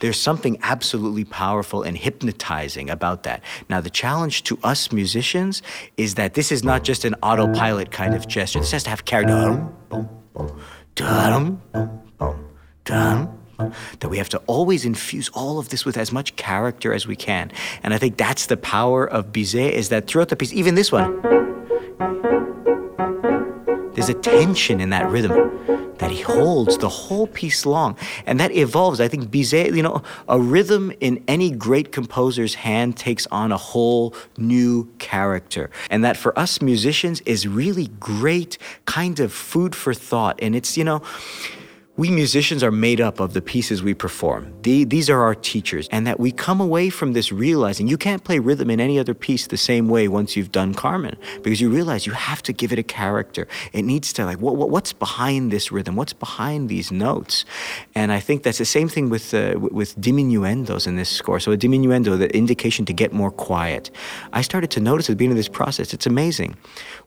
There's 0.07 0.21
something 0.21 0.57
absolutely 0.63 1.25
powerful 1.25 1.83
and 1.83 1.97
hypnotizing 1.97 2.91
about 2.91 3.25
that. 3.25 3.43
Now, 3.69 3.81
the 3.81 3.91
challenge 3.91 4.45
to 4.45 4.57
us 4.63 4.93
musicians 4.93 5.63
is 5.97 6.15
that 6.15 6.35
this 6.35 6.53
is 6.53 6.63
not 6.63 6.85
just 6.85 7.05
an 7.05 7.17
autopilot 7.25 7.91
kind 7.91 8.15
of 8.15 8.29
gesture. 8.29 8.61
This 8.61 8.71
has 8.71 8.85
to 8.85 8.91
have 8.91 9.05
character. 9.05 9.67
That 13.99 14.09
we 14.09 14.19
have 14.19 14.29
to 14.29 14.39
always 14.47 14.85
infuse 14.85 15.29
all 15.31 15.59
of 15.59 15.71
this 15.71 15.85
with 15.85 15.97
as 15.97 16.13
much 16.13 16.37
character 16.37 16.93
as 16.93 17.09
we 17.09 17.17
can. 17.17 17.51
And 17.83 17.93
I 17.93 17.99
think 17.99 18.17
that's 18.17 18.47
the 18.47 18.57
power 18.57 19.05
of 19.05 19.33
Bizet 19.33 19.73
is 19.73 19.89
that 19.89 20.07
throughout 20.07 20.29
the 20.29 20.37
piece, 20.37 20.53
even 20.53 20.77
this 20.77 20.93
one, 20.93 21.21
a 24.09 24.15
tension 24.15 24.81
in 24.81 24.91
that 24.91 25.09
rhythm 25.09 25.77
that 25.99 26.11
he 26.11 26.21
holds 26.21 26.79
the 26.79 26.89
whole 26.89 27.27
piece 27.27 27.65
long. 27.65 27.97
And 28.27 28.39
that 28.41 28.53
evolves. 28.53 29.01
I 29.01 29.09
think 29.09 29.31
Bizet, 29.31 29.75
you 29.75 29.83
know, 29.83 30.03
a 30.29 30.39
rhythm 30.39 30.93
in 31.01 31.23
any 31.27 31.51
great 31.51 31.93
composer's 31.93 32.55
hand 32.55 32.97
takes 32.97 33.27
on 33.29 33.53
a 33.53 33.57
whole 33.57 34.15
new 34.37 34.89
character. 34.99 35.71
And 35.91 36.05
that 36.05 36.17
for 36.17 36.39
us 36.39 36.61
musicians 36.61 37.21
is 37.23 37.49
really 37.49 37.89
great 37.99 38.59
kind 38.85 39.21
of 39.21 39.33
food 39.33 39.75
for 39.75 39.95
thought. 39.95 40.39
And 40.43 40.55
it's, 40.55 40.77
you 40.77 40.85
know, 40.85 41.03
we 41.97 42.11
musicians 42.11 42.63
are 42.63 42.71
made 42.71 43.01
up 43.01 43.21
of 43.21 43.33
the 43.33 43.41
pieces 43.41 43.83
we 43.83 43.95
perform. 43.95 44.53
The, 44.63 44.85
these 44.85 45.09
are 45.09 45.23
our 45.23 45.35
teachers. 45.35 45.89
And 45.91 46.07
that 46.07 46.21
we 46.21 46.31
come 46.31 46.61
away 46.61 46.91
from 46.91 47.15
this 47.15 47.33
realizing 47.33 47.89
you 47.89 47.97
can't 47.97 48.23
play 48.23 48.39
rhythm 48.39 48.69
in 48.71 48.81
any 48.81 48.99
other 48.99 49.15
piece 49.15 49.47
the 49.47 49.57
same 49.57 49.89
way 49.89 50.07
once 50.07 50.37
you've 50.37 50.53
done 50.53 50.75
Carmen, 50.75 51.17
because 51.43 51.61
you 51.61 51.71
realize 51.71 52.07
you 52.07 52.13
have 52.13 52.43
to 52.43 52.53
give 52.53 52.71
it 52.73 52.79
a 52.79 52.83
character. 52.83 53.49
It 53.73 53.83
needs 53.83 54.13
to, 54.15 54.27
like, 54.27 54.39
what, 54.41 54.57
what, 54.57 54.69
what's 54.69 54.93
behind 54.93 55.51
this 55.51 55.73
rhythm? 55.73 55.97
What's 55.97 56.13
behind 56.13 56.69
these 56.69 56.93
notes? 56.93 57.47
And 57.95 58.13
I 58.13 58.21
think 58.21 58.43
that's 58.43 58.59
the 58.59 58.67
same 58.67 58.89
thing 58.89 59.09
with, 59.09 59.33
uh, 59.33 59.55
with 59.59 59.99
diminuendos 59.99 60.87
in 60.87 60.97
this 60.97 61.09
score. 61.09 61.41
So, 61.41 61.53
a 61.53 61.57
diminuendo, 61.57 62.19
the 62.19 62.35
indication 62.37 62.85
to 62.85 62.93
get 62.93 63.13
more 63.15 63.31
quiet. 63.31 63.91
I 64.35 64.43
started 64.43 64.71
to 64.73 64.81
notice 64.81 65.09
at 65.09 65.13
the 65.13 65.17
beginning 65.17 65.33
of 65.33 65.39
this 65.39 65.49
process, 65.49 65.95
it's 65.95 66.07
amazing. 66.07 66.57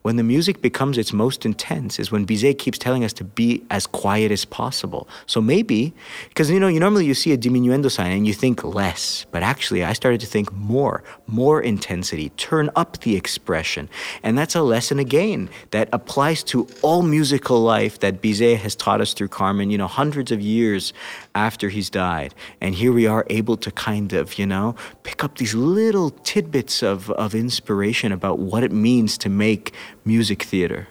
When 0.02 0.16
the 0.16 0.22
music 0.22 0.62
becomes 0.62 0.96
its 0.96 1.12
most 1.12 1.44
intense, 1.44 1.98
is 1.98 2.10
when 2.10 2.26
Bizet 2.26 2.58
keeps 2.58 2.78
telling 2.78 3.04
us 3.04 3.12
to 3.14 3.24
be 3.24 3.62
as 3.68 3.86
quiet 3.86 4.32
as 4.32 4.46
possible. 4.46 5.06
So 5.26 5.42
maybe, 5.42 5.92
because 6.28 6.50
you 6.50 6.58
know, 6.58 6.68
you 6.68 6.80
normally 6.80 7.04
you 7.04 7.12
see 7.12 7.32
a 7.32 7.38
diminuendo 7.38 7.90
sign 7.90 8.12
and 8.12 8.26
you 8.26 8.32
think 8.32 8.64
less, 8.64 9.26
but 9.30 9.42
actually 9.42 9.84
I 9.84 9.92
started 9.92 10.20
to 10.22 10.26
think 10.26 10.50
more, 10.54 11.04
more 11.26 11.60
intensity, 11.60 12.30
turn 12.30 12.70
up 12.76 13.00
the 13.00 13.14
expression. 13.14 13.90
And 14.22 14.38
that's 14.38 14.54
a 14.54 14.62
lesson 14.62 14.98
again 14.98 15.50
that 15.70 15.90
applies 15.92 16.42
to 16.44 16.66
all 16.80 17.02
musical 17.02 17.60
life 17.60 18.00
that 18.00 18.22
Bizet 18.22 18.56
has 18.56 18.74
taught 18.74 19.02
us 19.02 19.12
through 19.12 19.28
Carmen, 19.28 19.70
you 19.70 19.76
know, 19.76 19.86
hundreds 19.86 20.32
of 20.32 20.40
years 20.40 20.94
after 21.34 21.68
he's 21.68 21.90
died. 21.90 22.34
And 22.62 22.74
here 22.74 22.92
we 22.92 23.06
are 23.06 23.26
able 23.28 23.58
to 23.58 23.70
kind 23.70 24.14
of, 24.14 24.38
you 24.38 24.46
know, 24.46 24.76
pick 25.02 25.22
up 25.22 25.36
these 25.36 25.54
little 25.54 26.08
tidbits 26.10 26.82
of, 26.82 27.10
of 27.10 27.34
inspiration 27.34 28.12
about 28.12 28.38
what 28.38 28.62
it 28.62 28.72
means 28.72 29.18
to 29.18 29.28
make 29.28 29.74
music 30.02 30.42
theater. 30.42 30.88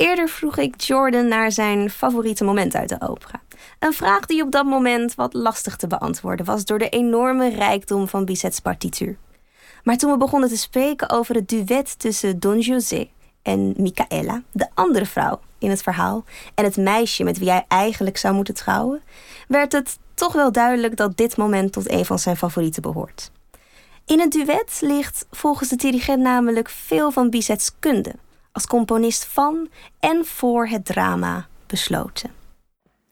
Eerder 0.00 0.28
vroeg 0.28 0.56
ik 0.56 0.80
Jordan 0.80 1.28
naar 1.28 1.52
zijn 1.52 1.90
favoriete 1.90 2.44
moment 2.44 2.74
uit 2.74 2.88
de 2.88 3.00
opera. 3.00 3.42
Een 3.78 3.92
vraag 3.92 4.26
die 4.26 4.42
op 4.42 4.50
dat 4.50 4.64
moment 4.64 5.14
wat 5.14 5.34
lastig 5.34 5.76
te 5.76 5.86
beantwoorden 5.86 6.46
was 6.46 6.64
door 6.64 6.78
de 6.78 6.88
enorme 6.88 7.48
rijkdom 7.48 8.08
van 8.08 8.24
Bizet's 8.24 8.60
partituur. 8.60 9.16
Maar 9.84 9.96
toen 9.96 10.10
we 10.10 10.16
begonnen 10.16 10.48
te 10.48 10.56
spreken 10.56 11.10
over 11.10 11.34
het 11.34 11.48
duet 11.48 11.98
tussen 11.98 12.38
Don 12.38 12.58
José 12.58 13.08
en 13.42 13.74
Micaela, 13.76 14.42
de 14.52 14.68
andere 14.74 15.06
vrouw 15.06 15.40
in 15.58 15.70
het 15.70 15.82
verhaal, 15.82 16.24
en 16.54 16.64
het 16.64 16.76
meisje 16.76 17.24
met 17.24 17.38
wie 17.38 17.50
hij 17.50 17.64
eigenlijk 17.68 18.16
zou 18.16 18.34
moeten 18.34 18.54
trouwen, 18.54 19.02
werd 19.48 19.72
het 19.72 19.98
toch 20.14 20.32
wel 20.32 20.52
duidelijk 20.52 20.96
dat 20.96 21.16
dit 21.16 21.36
moment 21.36 21.72
tot 21.72 21.90
een 21.90 22.04
van 22.04 22.18
zijn 22.18 22.36
favorieten 22.36 22.82
behoort. 22.82 23.30
In 24.06 24.20
het 24.20 24.32
duet 24.32 24.78
ligt 24.80 25.26
volgens 25.30 25.68
de 25.68 25.76
dirigent 25.76 26.22
namelijk 26.22 26.68
veel 26.68 27.10
van 27.10 27.30
Bizet's 27.30 27.70
kunde 27.78 28.14
als 28.52 28.66
componist 28.66 29.24
van 29.24 29.68
en 30.00 30.24
voor 30.24 30.66
het 30.66 30.84
drama 30.84 31.46
besloten. 31.66 32.30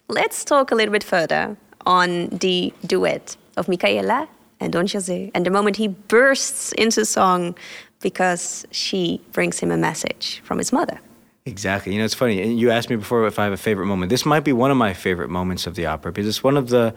Let's 0.06 0.44
talk 0.44 0.72
a 0.72 0.74
little 0.74 0.92
bit 0.92 1.04
further 1.04 1.56
on 1.84 2.28
the 2.38 2.72
duet 2.80 3.36
of 3.54 3.66
Micaela 3.66 4.26
and 4.58 4.72
Don 4.72 4.86
José 4.86 5.30
and 5.32 5.44
the 5.44 5.50
moment 5.50 5.76
he 5.76 5.88
bursts 6.06 6.72
into 6.72 7.04
song 7.04 7.56
because 8.00 8.66
she 8.70 9.20
brings 9.32 9.58
him 9.58 9.70
a 9.70 9.76
message 9.76 10.40
from 10.44 10.58
his 10.58 10.70
mother. 10.70 11.00
Exactly. 11.44 11.92
You 11.92 11.98
know, 11.98 12.04
it's 12.04 12.14
funny. 12.14 12.54
You 12.54 12.70
asked 12.70 12.90
me 12.90 12.96
before 12.96 13.26
if 13.26 13.38
I 13.38 13.44
have 13.44 13.52
a 13.52 13.56
favorite 13.56 13.86
moment. 13.86 14.10
This 14.10 14.24
might 14.24 14.44
be 14.44 14.52
one 14.52 14.70
of 14.70 14.76
my 14.76 14.92
favorite 14.94 15.30
moments 15.30 15.66
of 15.66 15.74
the 15.74 15.86
opera 15.86 16.12
because 16.12 16.28
it's 16.28 16.44
one 16.44 16.58
of 16.58 16.68
the 16.68 16.94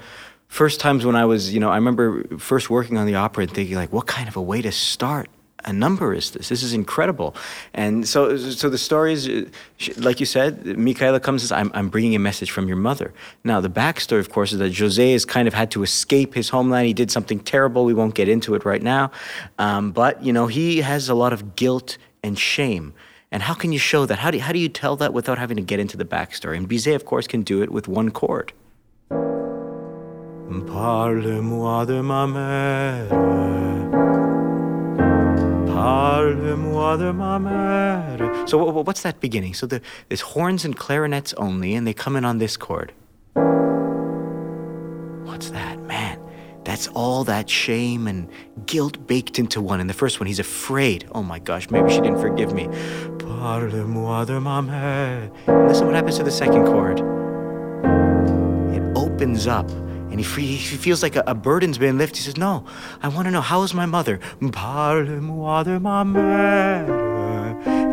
first 0.47 0.79
times 0.79 1.05
when 1.05 1.15
I 1.15 1.25
was, 1.25 1.53
you 1.53 1.59
know, 1.59 1.69
I 1.69 1.75
remember 1.75 2.23
first 2.37 2.69
working 2.69 2.97
on 2.97 3.05
the 3.05 3.15
opera 3.15 3.43
and 3.43 3.51
thinking 3.53 3.75
like, 3.75 3.93
what 3.93 4.07
kind 4.07 4.27
of 4.27 4.35
a 4.35 4.41
way 4.41 4.61
to 4.61 4.71
start 4.71 5.29
a 5.65 5.73
number 5.73 6.13
is 6.13 6.31
this? 6.31 6.49
This 6.49 6.63
is 6.63 6.73
incredible. 6.73 7.35
And 7.73 8.07
so, 8.07 8.37
so 8.37 8.69
the 8.69 8.77
story 8.77 9.13
is, 9.13 9.29
like 9.97 10.19
you 10.19 10.25
said, 10.25 10.65
Micaela 10.77 11.19
comes 11.19 11.43
and 11.43 11.49
says, 11.49 11.51
I'm, 11.51 11.71
I'm 11.73 11.89
bringing 11.89 12.15
a 12.15 12.19
message 12.19 12.51
from 12.51 12.67
your 12.67 12.77
mother. 12.77 13.13
Now, 13.43 13.61
the 13.61 13.69
backstory, 13.69 14.19
of 14.19 14.29
course, 14.31 14.51
is 14.53 14.59
that 14.59 14.77
Jose 14.77 15.11
has 15.11 15.25
kind 15.25 15.47
of 15.47 15.53
had 15.53 15.71
to 15.71 15.83
escape 15.83 16.33
his 16.33 16.49
homeland. 16.49 16.87
He 16.87 16.93
did 16.93 17.11
something 17.11 17.39
terrible. 17.39 17.85
We 17.85 17.93
won't 17.93 18.15
get 18.15 18.27
into 18.27 18.55
it 18.55 18.65
right 18.65 18.81
now. 18.81 19.11
Um, 19.59 19.91
but, 19.91 20.23
you 20.23 20.33
know, 20.33 20.47
he 20.47 20.81
has 20.81 21.09
a 21.09 21.15
lot 21.15 21.33
of 21.33 21.55
guilt 21.55 21.97
and 22.23 22.37
shame. 22.37 22.93
And 23.31 23.41
how 23.43 23.53
can 23.53 23.71
you 23.71 23.79
show 23.79 24.05
that? 24.05 24.19
How 24.19 24.31
do, 24.31 24.39
how 24.39 24.51
do 24.51 24.59
you 24.59 24.69
tell 24.69 24.95
that 24.97 25.13
without 25.13 25.37
having 25.37 25.55
to 25.57 25.63
get 25.63 25.79
into 25.79 25.95
the 25.95 26.05
backstory? 26.05 26.57
And 26.57 26.67
Bizet, 26.69 26.95
of 26.95 27.05
course, 27.05 27.27
can 27.27 27.43
do 27.43 27.61
it 27.61 27.71
with 27.71 27.87
one 27.87 28.11
chord. 28.11 28.51
Parle-moi 30.67 31.85
de 31.85 32.03
ma 32.03 32.27
mère 32.27 34.10
Parle-moi 35.81 36.97
de 36.97 37.11
ma 37.11 37.39
mère. 37.39 38.47
So 38.47 38.63
what's 38.83 39.01
that 39.01 39.19
beginning? 39.19 39.55
So 39.55 39.65
the, 39.65 39.81
there's 40.09 40.21
horns 40.21 40.63
and 40.63 40.77
clarinets 40.77 41.33
only, 41.37 41.73
and 41.73 41.87
they 41.87 41.93
come 41.93 42.15
in 42.15 42.23
on 42.23 42.37
this 42.37 42.55
chord. 42.55 42.93
What's 45.23 45.49
that? 45.49 45.79
Man, 45.81 46.19
that's 46.65 46.87
all 46.89 47.23
that 47.23 47.49
shame 47.49 48.05
and 48.05 48.29
guilt 48.67 49.07
baked 49.07 49.39
into 49.39 49.59
one. 49.59 49.79
In 49.81 49.87
the 49.87 49.95
first 49.95 50.19
one, 50.19 50.27
he's 50.27 50.37
afraid. 50.37 51.09
Oh 51.13 51.23
my 51.23 51.39
gosh, 51.39 51.71
maybe 51.71 51.89
she 51.89 51.99
didn't 51.99 52.21
forgive 52.21 52.53
me. 52.53 52.67
Parle-moi 53.17 54.25
de 54.25 54.39
ma 54.39 54.61
mère. 54.61 55.31
And 55.47 55.67
listen 55.67 55.87
what 55.87 55.95
happens 55.95 56.17
to 56.17 56.23
the 56.23 56.29
second 56.29 56.65
chord. 56.65 56.99
It 58.75 58.83
opens 58.95 59.47
up 59.47 59.67
and 60.11 60.19
he, 60.19 60.25
he 60.25 60.77
feels 60.77 61.01
like 61.01 61.15
a, 61.15 61.23
a, 61.25 61.33
burden's 61.33 61.77
been 61.77 61.97
lifted. 61.97 62.17
He 62.17 62.23
says, 62.23 62.37
No, 62.37 62.65
I 63.01 63.07
want 63.07 63.25
to 63.27 63.31
know, 63.31 63.41
how 63.41 63.63
is 63.63 63.73
my 63.73 63.85
mother? 63.85 64.19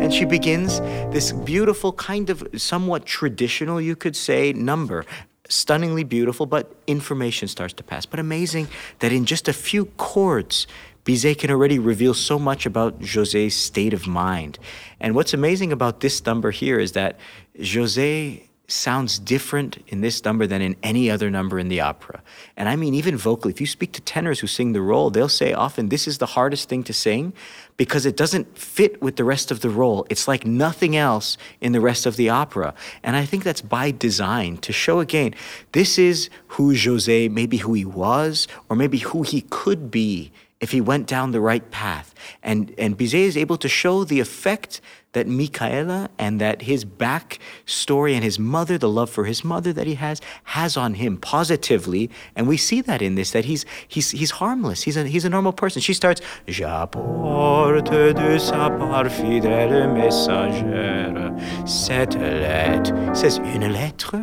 And 0.01 0.13
she 0.13 0.25
begins 0.25 0.81
this 1.13 1.33
beautiful, 1.33 1.93
kind 1.93 2.29
of 2.31 2.47
somewhat 2.57 3.07
traditional, 3.07 3.81
you 3.81 3.95
could 3.97 4.17
say, 4.17 4.53
number 4.53 5.05
stunningly 5.49 6.05
beautiful, 6.05 6.47
but 6.47 6.75
information 6.87 7.49
starts 7.49 7.73
to 7.75 7.83
pass. 7.83 8.07
But 8.07 8.21
amazing 8.21 8.69
that 8.99 9.13
in 9.13 9.25
just 9.25 9.49
a 9.49 9.53
few 9.53 9.87
chords, 9.97 10.67
Bizet 11.05 11.39
can 11.39 11.51
already 11.51 11.79
reveal 11.79 12.13
so 12.13 12.39
much 12.39 12.67
about 12.67 13.01
José's 13.01 13.55
state 13.55 13.95
of 13.95 14.07
mind. 14.07 14.59
And 15.01 15.15
what's 15.15 15.33
amazing 15.33 15.73
about 15.73 16.01
this 16.01 16.25
number 16.27 16.51
here 16.51 16.79
is 16.79 16.93
that 16.93 17.19
José 17.59 18.48
sounds 18.69 19.19
different 19.19 19.79
in 19.89 20.03
this 20.03 20.23
number 20.25 20.47
than 20.47 20.61
in 20.61 20.77
any 20.83 21.11
other 21.11 21.31
number 21.31 21.59
in 21.59 21.69
the 21.69 21.81
opera. 21.81 22.23
And 22.55 22.69
I 22.69 22.77
mean, 22.77 22.95
even 22.95 23.17
vocally, 23.17 23.53
if 23.53 23.63
you 23.63 23.67
speak 23.67 23.93
to 23.93 24.03
tenors 24.03 24.41
who 24.41 24.47
sing 24.47 24.73
the 24.73 24.83
role, 24.83 25.09
they'll 25.09 25.29
say 25.29 25.55
often 25.55 25.89
this 25.89 26.07
is 26.07 26.19
the 26.19 26.27
hardest 26.27 26.69
thing 26.69 26.83
to 26.85 26.93
sing 26.93 27.33
because 27.79 28.05
it 28.05 28.15
doesn't 28.15 28.59
fit 28.59 29.01
with 29.01 29.17
the 29.17 29.25
rest 29.25 29.51
of 29.51 29.61
the 29.61 29.71
role. 29.71 30.07
It's 30.11 30.29
like 30.29 30.47
nothing 30.47 30.97
else 30.97 31.39
in 31.63 31.73
the 31.73 31.81
rest 31.81 32.05
of 32.05 32.17
the 32.17 32.29
opera. 32.29 32.75
And 33.03 33.17
I 33.17 33.25
think 33.25 33.43
that's 33.43 33.63
by 33.63 33.91
design 33.91 34.59
to 34.59 34.73
show 34.73 35.01
again 35.01 35.35
this 35.73 35.99
is 35.99 36.29
who 36.49 36.77
Jose, 36.77 37.29
maybe 37.29 37.57
who 37.57 37.73
he 37.73 37.87
was, 37.87 38.49
or 38.69 38.77
maybe 38.77 38.99
who 38.99 39.23
he 39.23 39.41
could 39.49 39.91
be 39.91 40.31
if 40.61 40.73
he 40.73 40.81
went 40.81 41.07
down 41.07 41.31
the 41.31 41.41
right 41.41 41.71
path. 41.71 42.15
And, 42.43 42.75
and 42.79 42.99
Bizet 42.99 43.21
is 43.21 43.37
able 43.37 43.57
to 43.59 43.69
show 43.69 44.05
the 44.05 44.21
effect 44.21 44.81
that 45.13 45.27
Micaela 45.27 46.11
and 46.19 46.41
that 46.41 46.63
his 46.63 46.85
back 46.85 47.39
story 47.65 48.15
and 48.15 48.23
his 48.23 48.39
mother, 48.39 48.77
the 48.77 48.89
love 48.89 49.09
for 49.09 49.25
his 49.25 49.43
mother 49.43 49.73
that 49.73 49.87
he 49.87 49.95
has, 49.95 50.21
has 50.45 50.77
on 50.77 50.95
him 50.95 51.17
positively. 51.17 52.11
And 52.37 52.47
we 52.47 52.57
see 52.57 52.81
that 52.83 53.01
in 53.01 53.15
this, 53.15 53.31
that 53.31 53.47
he's 53.47 53.65
he's 53.87 54.11
he's 54.11 54.33
harmless. 54.33 54.83
He's 54.83 54.97
a 54.97 55.05
he's 55.05 55.25
a 55.25 55.31
normal 55.31 55.53
person. 55.53 55.81
She 55.81 55.95
starts 55.95 56.21
J'apporte 56.47 57.91
de 57.91 58.39
sa 58.39 58.71
part 58.71 59.11
fidèle 59.11 59.89
messagère 59.89 61.35
cette 61.67 62.15
lettre. 62.15 62.93
Says 63.15 63.39
une 63.39 63.69
lettre 63.73 64.17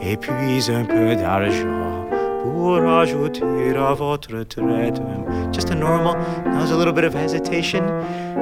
et 0.00 0.16
puis 0.16 0.70
un 0.70 0.84
peu 0.84 1.16
d'argent 1.16 2.07
pour 2.42 2.84
ajouter 2.84 3.76
à 3.76 3.94
votre 3.94 4.44
traitement. 4.44 5.52
Just 5.52 5.70
a 5.70 5.74
normal. 5.74 6.14
There's 6.44 6.70
a 6.70 6.76
little 6.76 6.92
bit 6.92 7.04
of 7.04 7.14
hesitation. 7.14 7.84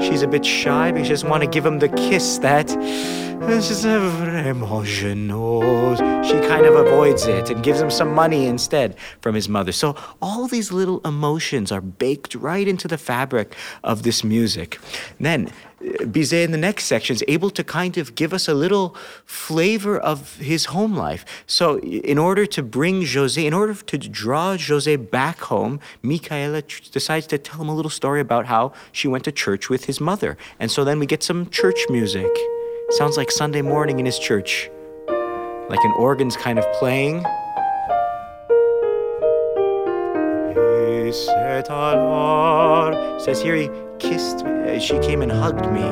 She's 0.00 0.22
a 0.22 0.26
bit 0.26 0.44
shy 0.44 0.92
because 0.92 1.06
she 1.06 1.12
doesn't 1.12 1.28
want 1.28 1.42
to 1.42 1.48
give 1.48 1.64
him 1.64 1.78
the 1.78 1.88
kiss 1.88 2.38
that. 2.38 2.70
She 6.24 6.34
kind 6.48 6.66
of 6.66 6.74
avoids 6.74 7.26
it 7.26 7.50
and 7.50 7.62
gives 7.62 7.80
him 7.80 7.90
some 7.90 8.14
money 8.14 8.46
instead 8.46 8.96
from 9.20 9.34
his 9.34 9.48
mother. 9.48 9.72
So 9.72 9.94
all 10.20 10.46
these 10.46 10.72
little 10.72 11.00
emotions 11.04 11.70
are 11.70 11.82
baked 11.82 12.34
right 12.34 12.66
into 12.66 12.88
the 12.88 12.98
fabric 12.98 13.54
of 13.84 14.02
this 14.02 14.24
music. 14.24 14.78
Then 15.20 15.50
Bizet 15.80 16.44
in 16.44 16.52
the 16.52 16.58
next 16.58 16.84
section 16.84 17.14
is 17.14 17.24
able 17.28 17.50
to 17.50 17.62
kind 17.62 17.98
of 17.98 18.14
give 18.14 18.32
us 18.32 18.48
a 18.48 18.54
little 18.54 18.96
flavor 19.26 19.98
of 19.98 20.36
his 20.36 20.66
home 20.66 20.96
life. 20.96 21.24
So, 21.46 21.78
in 21.80 22.16
order 22.16 22.46
to 22.46 22.62
bring 22.62 23.06
Jose, 23.06 23.44
in 23.44 23.52
order 23.52 23.74
to 23.74 23.98
draw 23.98 24.56
Jose 24.56 24.96
back 24.96 25.38
home, 25.40 25.80
Micaela 26.02 26.62
decides 26.92 27.26
to 27.28 27.38
tell 27.38 27.60
him 27.60 27.68
a 27.68 27.74
little 27.74 27.90
story 27.90 28.20
about 28.20 28.46
how 28.46 28.72
she 28.90 29.06
went 29.06 29.24
to 29.24 29.32
church 29.32 29.68
with 29.68 29.84
his 29.84 30.00
mother. 30.00 30.38
And 30.58 30.70
so 30.70 30.82
then 30.82 30.98
we 30.98 31.04
get 31.04 31.22
some 31.22 31.50
church 31.50 31.80
music. 31.90 32.30
Sounds 32.90 33.18
like 33.18 33.30
Sunday 33.30 33.62
morning 33.62 33.98
in 33.98 34.06
his 34.06 34.18
church, 34.18 34.70
like 35.68 35.84
an 35.84 35.92
organ's 35.98 36.36
kind 36.36 36.58
of 36.58 36.64
playing. 36.78 37.22
Says 43.26 43.42
here 43.42 43.56
he 43.56 43.68
kissed 43.98 44.44
me. 44.44 44.50
Uh, 44.50 44.78
she 44.78 44.98
came 45.00 45.22
and 45.22 45.30
hugged 45.32 45.70
me. 45.72 45.82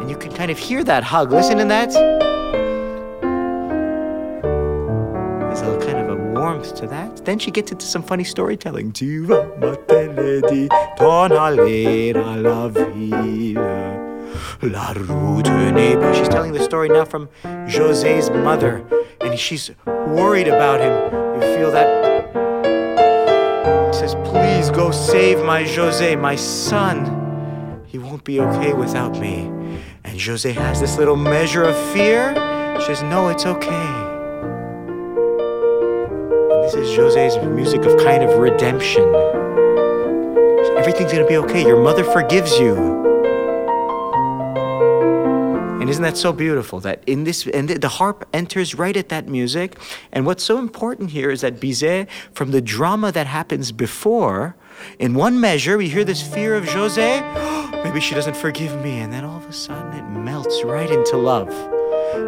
And 0.00 0.10
you 0.10 0.16
can 0.16 0.32
kind 0.32 0.50
of 0.50 0.58
hear 0.58 0.84
that 0.84 1.04
hug. 1.04 1.32
Listen 1.32 1.58
to 1.58 1.64
that. 1.64 1.90
There's 5.40 5.60
a 5.62 5.78
kind 5.86 5.98
of 5.98 6.08
a 6.10 6.16
warmth 6.32 6.74
to 6.76 6.86
that. 6.86 7.24
Then 7.24 7.38
she 7.38 7.50
gets 7.50 7.72
into 7.72 7.86
some 7.86 8.02
funny 8.02 8.24
storytelling. 8.24 8.92
La 14.62 14.92
n'est 14.92 16.14
She's 16.14 16.28
telling 16.28 16.52
the 16.52 16.62
story 16.62 16.88
now 16.88 17.04
from 17.04 17.28
José's 17.66 18.30
mother. 18.30 18.84
And 19.20 19.38
she's 19.38 19.70
worried 19.86 20.48
about 20.48 20.80
him. 20.80 20.92
You 21.34 21.56
feel 21.56 21.70
that 21.72 22.07
go 24.78 24.92
save 24.92 25.44
my 25.44 25.64
Jose, 25.64 26.14
my 26.14 26.36
son. 26.36 27.82
He 27.88 27.98
won't 27.98 28.22
be 28.22 28.38
okay 28.38 28.72
without 28.72 29.18
me. 29.18 29.50
And 30.04 30.22
Jose 30.22 30.52
has 30.52 30.80
this 30.80 30.96
little 30.96 31.16
measure 31.16 31.64
of 31.64 31.76
fear. 31.92 32.32
She 32.78 32.86
says, 32.86 33.02
No, 33.02 33.28
it's 33.28 33.44
okay. 33.44 33.88
And 36.52 36.62
this 36.62 36.74
is 36.74 36.96
Jose's 36.96 37.36
music 37.44 37.80
of 37.86 37.98
kind 37.98 38.22
of 38.22 38.38
redemption. 38.38 39.02
Everything's 40.76 41.10
gonna 41.10 41.26
be 41.26 41.38
okay. 41.38 41.66
Your 41.66 41.82
mother 41.82 42.04
forgives 42.04 42.56
you. 42.60 42.76
And 45.80 45.90
isn't 45.90 46.04
that 46.04 46.16
so 46.16 46.32
beautiful 46.32 46.78
that 46.80 47.02
in 47.04 47.24
this, 47.24 47.48
and 47.48 47.68
the 47.68 47.88
harp 47.88 48.28
enters 48.32 48.76
right 48.76 48.96
at 48.96 49.08
that 49.08 49.26
music. 49.26 49.76
And 50.12 50.24
what's 50.24 50.44
so 50.44 50.58
important 50.58 51.10
here 51.10 51.32
is 51.32 51.40
that 51.40 51.58
Bizet, 51.58 52.08
from 52.32 52.52
the 52.52 52.60
drama 52.60 53.10
that 53.10 53.26
happens 53.26 53.72
before, 53.72 54.54
in 54.98 55.14
one 55.14 55.40
measure, 55.40 55.78
we 55.78 55.88
hear 55.88 56.04
this 56.04 56.22
fear 56.22 56.54
of 56.54 56.68
Jose, 56.68 57.20
maybe 57.84 58.00
she 58.00 58.14
doesn't 58.14 58.36
forgive 58.36 58.80
me. 58.82 58.98
And 58.98 59.12
then 59.12 59.24
all 59.24 59.36
of 59.36 59.46
a 59.46 59.52
sudden 59.52 59.92
it 59.92 60.08
melts 60.10 60.62
right 60.64 60.90
into 60.90 61.16
love. 61.16 61.77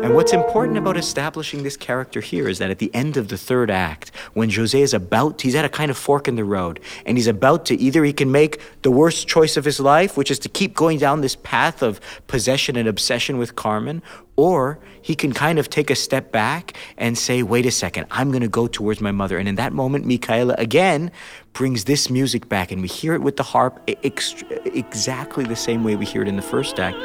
And 0.03 0.15
what's 0.15 0.33
important 0.33 0.79
about 0.79 0.97
establishing 0.97 1.63
this 1.63 1.77
character 1.77 2.23
here 2.23 2.49
is 2.49 2.59
that 2.59 2.71
at 2.71 2.79
the 2.79 2.91
end 2.95 3.19
of 3.19 3.29
the 3.29 3.37
third 3.37 3.71
act, 3.71 4.11
when 4.33 4.49
Jose 4.49 4.81
is 4.81 4.95
about, 4.95 5.43
he's 5.43 5.55
at 5.55 5.67
a 5.67 5.69
kind 5.69 5.91
of 5.91 5.97
fork 5.99 6.27
in 6.27 6.37
the 6.37 6.45
road, 6.45 6.81
and 7.05 7.19
he's 7.19 7.27
about 7.27 7.67
to 7.67 7.77
either 7.77 8.03
he 8.03 8.15
can 8.15 8.33
make 8.33 8.63
the 8.81 8.91
worst 8.91 9.29
choice 9.29 9.59
of 9.59 9.65
his 9.67 9.79
life, 9.79 10.17
which 10.17 10.31
is 10.31 10.39
to 10.39 10.49
keep 10.49 10.75
going 10.75 10.99
down 10.99 11.21
this 11.21 11.37
path 11.37 11.83
of 11.83 12.01
possession 12.29 12.77
and 12.77 12.89
obsession 12.89 13.37
with 13.37 13.57
Carmen, 13.57 14.03
or 14.37 14.79
he 15.03 15.15
can 15.15 15.35
kind 15.35 15.59
of 15.59 15.69
take 15.69 15.91
a 15.91 15.95
step 15.95 16.33
back 16.33 16.73
and 16.97 17.19
say, 17.19 17.43
wait 17.43 17.67
a 17.67 17.71
second, 17.71 18.07
I'm 18.11 18.31
going 18.31 18.43
to 18.43 18.49
go 18.49 18.67
towards 18.67 19.03
my 19.03 19.13
mother. 19.13 19.37
And 19.37 19.47
in 19.47 19.57
that 19.57 19.75
moment, 19.75 20.07
Micaela 20.07 20.55
again 20.57 21.13
brings 21.53 21.85
this 21.85 22.09
music 22.09 22.49
back, 22.49 22.73
and 22.73 22.81
we 22.81 22.89
hear 22.89 23.13
it 23.13 23.21
with 23.21 23.37
the 23.37 23.43
harp 23.43 23.79
ex- 24.03 24.43
exactly 24.65 25.45
the 25.45 25.57
same 25.57 25.85
way 25.85 25.95
we 25.95 26.07
hear 26.07 26.23
it 26.23 26.29
in 26.29 26.37
the 26.37 26.43
first 26.43 26.81
act. 26.81 26.97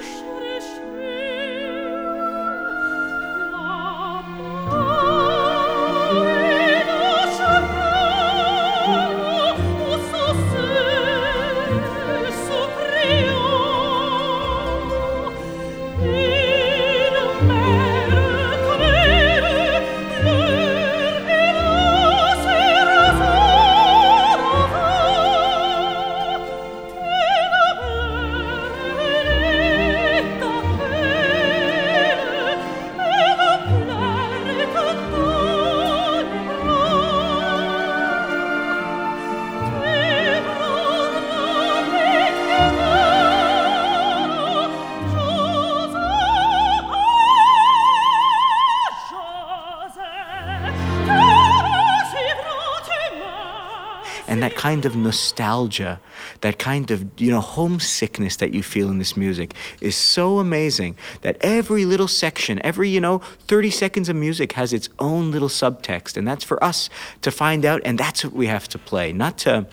Kind 54.65 54.83
of 54.85 54.95
nostalgia, 54.95 55.99
that 56.41 56.57
kind 56.57 56.89
of, 56.89 57.05
you 57.21 57.29
know, 57.29 57.39
homesickness 57.39 58.37
that 58.37 58.51
you 58.51 58.63
feel 58.63 58.89
in 58.89 58.97
this 58.97 59.15
music 59.15 59.53
is 59.79 59.95
so 59.95 60.39
amazing 60.39 60.97
that 61.21 61.37
every 61.41 61.85
little 61.85 62.07
section, 62.07 62.59
every, 62.65 62.89
you 62.89 62.99
know, 62.99 63.19
30 63.47 63.69
seconds 63.69 64.09
of 64.09 64.15
music 64.15 64.53
has 64.53 64.73
its 64.73 64.89
own 64.97 65.29
little 65.29 65.49
subtext. 65.49 66.17
And 66.17 66.27
that's 66.27 66.43
for 66.43 66.57
us 66.63 66.89
to 67.21 67.29
find 67.29 67.63
out, 67.63 67.79
and 67.85 67.99
that's 67.99 68.23
what 68.23 68.33
we 68.33 68.47
have 68.47 68.67
to 68.69 68.79
play, 68.79 69.13
not 69.13 69.37
to 69.45 69.67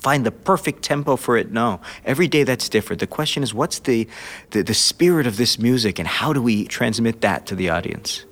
find 0.00 0.24
the 0.24 0.30
perfect 0.30 0.84
tempo 0.84 1.16
for 1.16 1.36
it. 1.36 1.50
No, 1.50 1.80
every 2.04 2.28
day 2.28 2.44
that's 2.44 2.68
different. 2.68 3.00
The 3.00 3.08
question 3.08 3.42
is, 3.42 3.52
what's 3.52 3.80
the, 3.80 4.06
the, 4.50 4.62
the 4.62 4.74
spirit 4.74 5.26
of 5.26 5.36
this 5.36 5.58
music, 5.58 5.98
and 5.98 6.06
how 6.06 6.32
do 6.32 6.40
we 6.40 6.64
transmit 6.66 7.22
that 7.22 7.46
to 7.46 7.56
the 7.56 7.70
audience? 7.70 8.24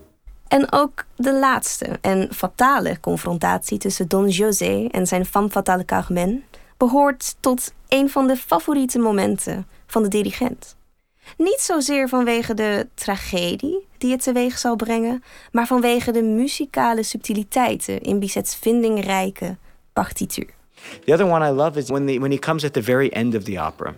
En 0.50 0.72
ook 0.72 1.04
de 1.16 1.38
laatste 1.38 1.98
en 2.00 2.28
fatale 2.34 3.00
confrontatie 3.00 3.78
tussen 3.78 4.08
Don 4.08 4.28
José 4.28 4.86
en 4.90 5.06
zijn 5.06 5.24
femme 5.24 5.50
fatale 5.50 5.84
Carmen 5.84 6.44
behoort 6.76 7.36
tot 7.40 7.72
een 7.88 8.10
van 8.10 8.26
de 8.26 8.36
favoriete 8.36 8.98
momenten 8.98 9.66
van 9.86 10.02
de 10.02 10.08
dirigent. 10.08 10.76
Niet 11.36 11.60
zozeer 11.60 12.08
vanwege 12.08 12.54
de 12.54 12.88
tragedie 12.94 13.86
die 13.98 14.10
het 14.12 14.22
teweeg 14.22 14.58
zal 14.58 14.76
brengen, 14.76 15.22
maar 15.52 15.66
vanwege 15.66 16.12
de 16.12 16.22
muzikale 16.22 17.02
subtiliteiten 17.02 18.00
in 18.00 18.18
Bizet's 18.18 18.54
vindingrijke 18.54 19.56
partituur. 19.92 20.50
The 21.04 21.12
other 21.12 21.26
one 21.26 21.48
I 21.48 21.52
love 21.52 21.78
is 21.78 21.88
when, 21.88 22.06
the, 22.06 22.18
when 22.18 22.30
he 22.30 22.38
comes 22.38 22.64
at 22.64 22.72
the 22.72 22.82
very 22.82 23.08
end 23.08 23.34
of 23.34 23.42
the 23.42 23.60
opera. 23.60 23.94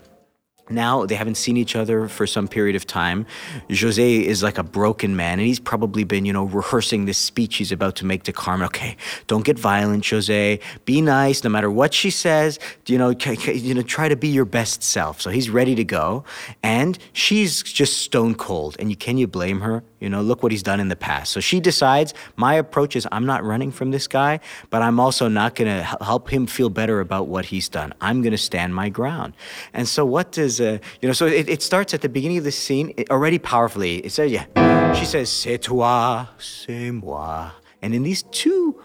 Now 0.71 1.07
they 1.07 1.15
haven't 1.15 1.37
seen 1.37 1.57
each 1.57 1.77
other 1.77 2.09
for 2.09 2.27
some 2.27 2.49
period 2.49 2.77
of 2.77 2.87
time. 2.87 3.27
Jose 3.69 4.25
is 4.25 4.43
like 4.43 4.59
a 4.59 4.63
broken 4.63 5.17
man, 5.17 5.39
and 5.39 5.47
he's 5.47 5.61
probably 5.61 6.05
been, 6.05 6.25
you 6.25 6.33
know, 6.33 6.45
rehearsing 6.45 7.05
this 7.05 7.19
speech 7.19 7.57
he's 7.57 7.73
about 7.73 7.97
to 7.97 8.07
make 8.07 8.23
to 8.25 8.33
Carmen. 8.33 8.67
Okay, 8.67 8.97
don't 9.27 9.45
get 9.45 9.59
violent, 9.59 10.09
Jose. 10.09 10.61
Be 10.85 11.01
nice, 11.01 11.45
no 11.45 11.51
matter 11.51 11.71
what 11.71 11.93
she 11.93 12.11
says. 12.11 12.59
You 12.87 12.99
know, 12.99 13.11
you 13.11 13.75
know, 13.75 13.83
try 13.83 14.09
to 14.09 14.17
be 14.17 14.29
your 14.29 14.45
best 14.45 14.83
self. 14.83 15.21
So 15.21 15.31
he's 15.31 15.51
ready 15.51 15.75
to 15.75 15.85
go, 15.85 16.25
and 16.63 16.99
she's 17.13 17.63
just 17.63 17.99
stone 17.99 18.35
cold. 18.35 18.77
And 18.79 18.91
you 18.91 18.97
can 18.97 19.19
you 19.19 19.27
blame 19.27 19.61
her? 19.61 19.83
You 20.03 20.09
know, 20.09 20.21
look 20.21 20.43
what 20.43 20.51
he's 20.51 20.65
done 20.65 20.81
in 20.81 20.89
the 20.89 20.97
past. 20.97 21.31
So 21.31 21.39
she 21.39 21.61
decides 21.61 22.13
my 22.35 22.55
approach 22.55 22.97
is 22.97 23.07
I'm 23.13 23.25
not 23.25 23.45
running 23.45 23.71
from 23.71 23.93
this 23.93 24.09
guy, 24.09 24.41
but 24.69 24.83
I'm 24.83 24.99
also 24.99 25.29
not 25.29 25.55
going 25.55 25.69
to 25.69 25.85
help 26.03 26.29
him 26.29 26.49
feel 26.49 26.71
better 26.71 26.99
about 26.99 27.29
what 27.29 27.45
he's 27.47 27.69
done. 27.69 27.95
I'm 28.01 28.21
going 28.21 28.33
to 28.33 28.45
stand 28.51 28.75
my 28.75 28.89
ground. 28.89 29.35
And 29.73 29.87
so 29.87 30.05
what 30.05 30.33
does 30.33 30.61
uh, 30.61 30.79
you 31.01 31.09
know? 31.09 31.13
So 31.13 31.27
it, 31.27 31.49
it 31.49 31.63
starts 31.63 31.95
at 31.95 32.01
the 32.01 32.09
beginning 32.09 32.39
of 32.39 32.43
the 32.43 32.51
scene 32.51 32.93
already 33.11 33.39
powerfully. 33.39 33.99
It 33.99 34.11
says 34.11 34.33
yeah. 34.33 34.47
She 34.95 35.05
says 35.05 35.31
c'est 35.31 35.59
toi, 35.59 36.27
c'est 36.37 36.91
moi, 36.91 37.53
and 37.81 37.95
in 37.95 38.03
these 38.03 38.25
two 38.25 38.83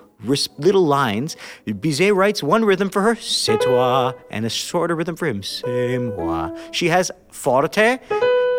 little 0.58 0.86
lines. 0.86 1.36
Bizet 1.67 2.15
writes 2.15 2.41
one 2.41 2.63
rhythm 2.65 2.89
for 2.89 3.01
her, 3.01 3.15
c'est 3.15 3.60
toi, 3.60 4.13
and 4.32 4.45
a 4.45 4.49
shorter 4.49 4.95
rhythm 4.95 5.15
for 5.15 5.27
him, 5.27 5.43
c'est 5.43 5.97
moi. 5.99 6.51
She 6.71 6.89
has 6.89 7.12
forte 7.32 7.99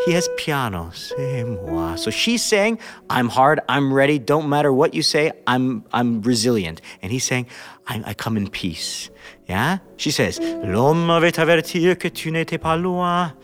he 0.09 0.14
has 0.14 0.29
piano. 0.38 0.90
Moi. 1.18 1.97
So 1.97 2.11
she's 2.11 2.42
saying, 2.42 2.79
I'm 3.11 3.29
hard, 3.29 3.61
I'm 3.68 3.92
ready, 3.92 4.18
don't 4.18 4.49
matter 4.49 4.73
what 4.73 4.94
you 4.94 5.03
say, 5.03 5.33
I'm, 5.47 5.85
I'm 5.92 6.23
resilient. 6.23 6.81
And 7.03 7.12
he's 7.12 7.25
saying, 7.25 7.47
I, 7.87 8.03
I 8.07 8.14
come 8.14 8.38
in 8.38 8.49
peace. 8.49 9.11
Yeah? 9.47 9.79
She 9.99 10.11
says, 10.11 10.40
L'homme 10.40 11.11
avait 11.11 11.38
averti 11.38 11.94
que 11.99 12.09
tu 12.09 12.31
n'étais 12.31 12.59
pas 12.59 12.77
loin, 12.81 13.35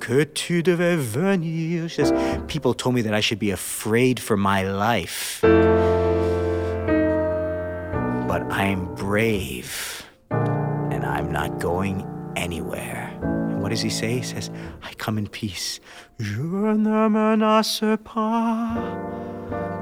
que 0.00 0.24
tu 0.24 0.62
devais 0.62 0.96
venir. 0.96 1.88
She 1.90 2.04
says, 2.04 2.12
People 2.48 2.72
told 2.72 2.94
me 2.94 3.02
that 3.02 3.12
I 3.12 3.20
should 3.20 3.38
be 3.38 3.50
afraid 3.50 4.18
for 4.18 4.38
my 4.38 4.62
life. 4.62 5.40
But 8.26 8.42
I'm 8.50 8.94
brave, 8.94 10.06
and 10.30 11.04
I'm 11.04 11.30
not 11.30 11.60
going 11.60 12.06
anywhere. 12.34 13.13
What 13.64 13.70
does 13.70 13.80
he 13.80 13.88
say? 13.88 14.18
He 14.18 14.22
says, 14.22 14.50
I 14.82 14.92
come 14.98 15.16
in 15.16 15.26
peace. 15.26 15.80
Je 16.20 16.38
ne 16.38 17.08
menace 17.08 17.80
pas, 18.04 18.76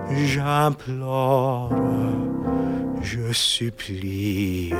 j'implore, 0.09 1.73
je 3.03 3.33
supplie. 3.33 4.71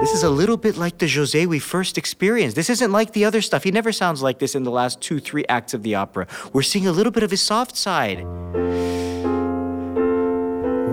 This 0.00 0.14
is 0.14 0.22
a 0.22 0.30
little 0.30 0.56
bit 0.56 0.78
like 0.78 0.96
the 0.96 1.04
José 1.04 1.46
we 1.46 1.58
first 1.58 1.98
experienced. 1.98 2.56
This 2.56 2.70
isn't 2.70 2.90
like 2.90 3.12
the 3.12 3.26
other 3.26 3.42
stuff. 3.42 3.64
He 3.64 3.70
never 3.70 3.92
sounds 3.92 4.22
like 4.22 4.38
this 4.38 4.54
in 4.54 4.62
the 4.62 4.70
last 4.70 5.02
two, 5.02 5.20
three 5.20 5.44
acts 5.50 5.74
of 5.74 5.82
the 5.82 5.96
opera. 5.96 6.26
We're 6.54 6.62
seeing 6.62 6.86
a 6.86 6.92
little 6.92 7.12
bit 7.12 7.24
of 7.24 7.30
his 7.30 7.42
soft 7.42 7.76
side. 7.76 8.24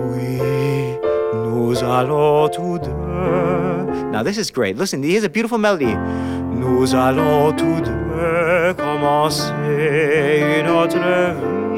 Oui, 0.04 0.98
nous 1.32 1.82
allons 1.82 2.50
deux. 2.50 3.69
Now, 4.10 4.24
this 4.24 4.38
is 4.38 4.50
great. 4.50 4.76
Listen, 4.76 5.02
here's 5.02 5.24
a 5.24 5.28
beautiful 5.28 5.58
melody. 5.58 5.94
Nous 5.94 6.94
allons 6.94 7.52
tous 7.56 7.80
deux 7.80 8.74
commencer 8.74 10.60
une 10.60 10.68
autre 10.68 10.98
vie. 10.98 11.70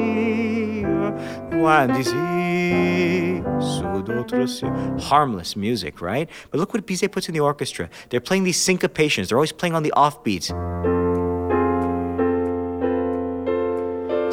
Harmless 4.99 5.55
music, 5.55 6.01
right? 6.01 6.29
But 6.51 6.59
look 6.59 6.73
what 6.73 6.85
Bizet 6.85 7.11
puts 7.11 7.29
in 7.29 7.33
the 7.33 7.39
orchestra. 7.39 7.89
They're 8.09 8.19
playing 8.19 8.43
these 8.43 8.57
syncopations. 8.57 9.29
They're 9.29 9.37
always 9.37 9.53
playing 9.53 9.75
on 9.75 9.83
the 9.83 9.93
offbeats. 9.95 10.51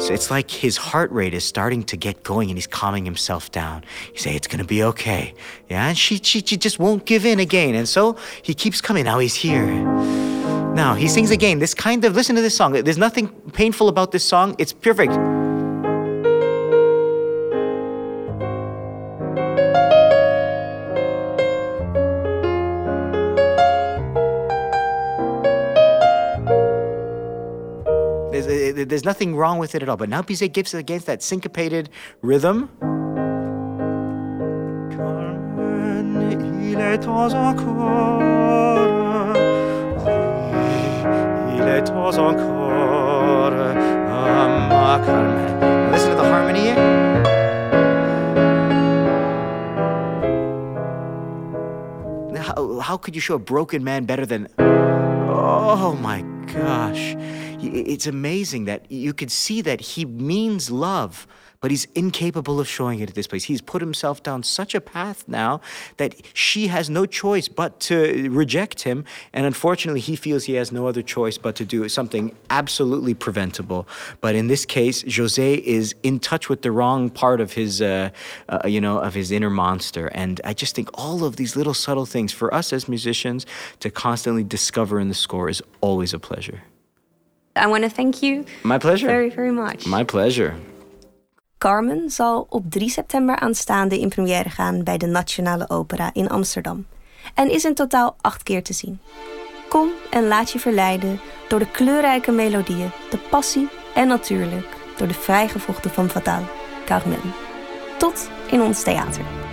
So 0.01 0.15
it's 0.15 0.31
like 0.31 0.49
his 0.49 0.77
heart 0.77 1.11
rate 1.11 1.35
is 1.35 1.45
starting 1.45 1.83
to 1.83 1.95
get 1.95 2.23
going 2.23 2.49
and 2.49 2.57
he's 2.57 2.65
calming 2.65 3.05
himself 3.05 3.51
down. 3.51 3.83
He 4.11 4.17
say, 4.17 4.35
it's 4.35 4.47
gonna 4.47 4.63
be 4.63 4.81
okay. 4.83 5.35
Yeah, 5.69 5.89
and 5.89 5.97
she, 5.97 6.17
she, 6.17 6.41
she 6.41 6.57
just 6.57 6.79
won't 6.79 7.05
give 7.05 7.23
in 7.23 7.39
again. 7.39 7.75
And 7.75 7.87
so 7.87 8.17
he 8.41 8.55
keeps 8.55 8.81
coming. 8.81 9.05
Now 9.05 9.19
he's 9.19 9.35
here. 9.35 9.67
Now 10.73 10.95
he 10.95 11.07
sings 11.07 11.29
again. 11.29 11.59
This 11.59 11.75
kind 11.75 12.03
of, 12.03 12.15
listen 12.15 12.35
to 12.35 12.41
this 12.41 12.55
song. 12.55 12.71
There's 12.71 12.97
nothing 12.97 13.27
painful 13.53 13.89
about 13.89 14.11
this 14.11 14.23
song. 14.23 14.55
It's 14.57 14.73
perfect. 14.73 15.13
There's 29.01 29.15
nothing 29.15 29.35
wrong 29.35 29.57
with 29.57 29.73
it 29.73 29.81
at 29.81 29.89
all. 29.89 29.97
But 29.97 30.09
now 30.09 30.21
Bizet 30.21 30.53
gives 30.53 30.75
it 30.75 30.77
against 30.77 31.07
that 31.07 31.23
syncopated 31.23 31.89
rhythm. 32.21 32.69
il 36.71 36.79
est 36.79 36.99
temps 36.99 37.33
encore. 37.33 38.19
Oui, 41.47 41.57
il 41.57 41.67
est 41.67 41.83
temps 41.83 42.17
encore. 42.17 43.51
Ma 44.69 44.99
Carmen. 44.99 45.91
Listen 45.91 46.11
to 46.11 46.15
the 46.17 46.23
harmony 46.23 46.61
here. 46.61 46.75
How, 52.37 52.79
how 52.79 52.97
could 52.97 53.15
you 53.15 53.21
show 53.21 53.35
a 53.35 53.39
broken 53.39 53.83
man 53.83 54.05
better 54.05 54.27
than. 54.27 54.47
Oh 54.59 55.97
my 56.01 56.21
gosh. 56.53 57.15
It's 57.63 58.07
amazing 58.07 58.65
that 58.65 58.91
you 58.91 59.13
could 59.13 59.31
see 59.31 59.61
that 59.61 59.81
he 59.81 60.05
means 60.05 60.71
love 60.71 61.27
but 61.61 61.69
he's 61.69 61.85
incapable 61.93 62.59
of 62.59 62.67
showing 62.67 62.99
it 62.99 63.09
at 63.09 63.15
this 63.15 63.27
place. 63.27 63.43
He's 63.45 63.61
put 63.61 63.81
himself 63.81 64.23
down 64.23 64.41
such 64.41 64.73
a 64.73 64.81
path 64.81 65.23
now 65.27 65.61
that 65.97 66.15
she 66.33 66.67
has 66.67 66.89
no 66.89 67.05
choice 67.05 67.47
but 67.47 67.79
to 67.81 68.29
reject 68.31 68.81
him. 68.81 69.05
And 69.31 69.45
unfortunately, 69.45 70.01
he 70.01 70.15
feels 70.15 70.45
he 70.45 70.55
has 70.55 70.71
no 70.71 70.87
other 70.87 71.03
choice 71.03 71.37
but 71.37 71.55
to 71.57 71.65
do 71.65 71.87
something 71.87 72.35
absolutely 72.49 73.13
preventable. 73.13 73.87
But 74.21 74.33
in 74.33 74.47
this 74.47 74.65
case, 74.65 75.03
Jose 75.15 75.53
is 75.53 75.95
in 76.01 76.19
touch 76.19 76.49
with 76.49 76.63
the 76.63 76.71
wrong 76.71 77.11
part 77.11 77.39
of 77.39 77.53
his, 77.53 77.79
uh, 77.79 78.09
uh, 78.49 78.61
you 78.65 78.81
know, 78.81 78.97
of 78.97 79.13
his 79.13 79.31
inner 79.31 79.51
monster. 79.51 80.07
And 80.07 80.41
I 80.43 80.53
just 80.53 80.75
think 80.75 80.89
all 80.95 81.23
of 81.23 81.35
these 81.35 81.55
little 81.55 81.75
subtle 81.75 82.07
things 82.07 82.33
for 82.33 82.51
us 82.51 82.73
as 82.73 82.89
musicians 82.89 83.45
to 83.81 83.91
constantly 83.91 84.43
discover 84.43 84.99
in 84.99 85.09
the 85.09 85.15
score 85.15 85.47
is 85.47 85.61
always 85.79 86.11
a 86.13 86.19
pleasure. 86.19 86.63
I 87.55 87.67
want 87.67 87.83
to 87.83 87.89
thank 87.89 88.23
you. 88.23 88.45
My 88.63 88.79
pleasure. 88.79 89.05
Very, 89.05 89.29
very 89.29 89.51
much. 89.51 89.85
My 89.85 90.03
pleasure. 90.03 90.55
Carmen 91.61 92.09
zal 92.09 92.45
op 92.49 92.63
3 92.69 92.89
september 92.89 93.35
aanstaande 93.35 93.99
in 93.99 94.09
première 94.09 94.49
gaan 94.49 94.83
bij 94.83 94.97
de 94.97 95.05
Nationale 95.05 95.69
Opera 95.69 96.09
in 96.13 96.29
Amsterdam 96.29 96.85
en 97.33 97.51
is 97.51 97.65
in 97.65 97.73
totaal 97.73 98.15
acht 98.21 98.43
keer 98.43 98.63
te 98.63 98.73
zien. 98.73 98.99
Kom 99.69 99.89
en 100.09 100.27
laat 100.27 100.51
je 100.51 100.59
verleiden 100.59 101.19
door 101.47 101.59
de 101.59 101.71
kleurrijke 101.71 102.31
melodieën, 102.31 102.91
de 103.09 103.17
passie 103.29 103.69
en 103.95 104.07
natuurlijk 104.07 104.67
door 104.97 105.07
de 105.07 105.13
vrijgevochten 105.13 105.91
van 105.91 106.09
Fatal, 106.09 106.43
Carmen. 106.85 107.33
Tot 107.97 108.29
in 108.51 108.61
ons 108.61 108.83
theater. 108.83 109.50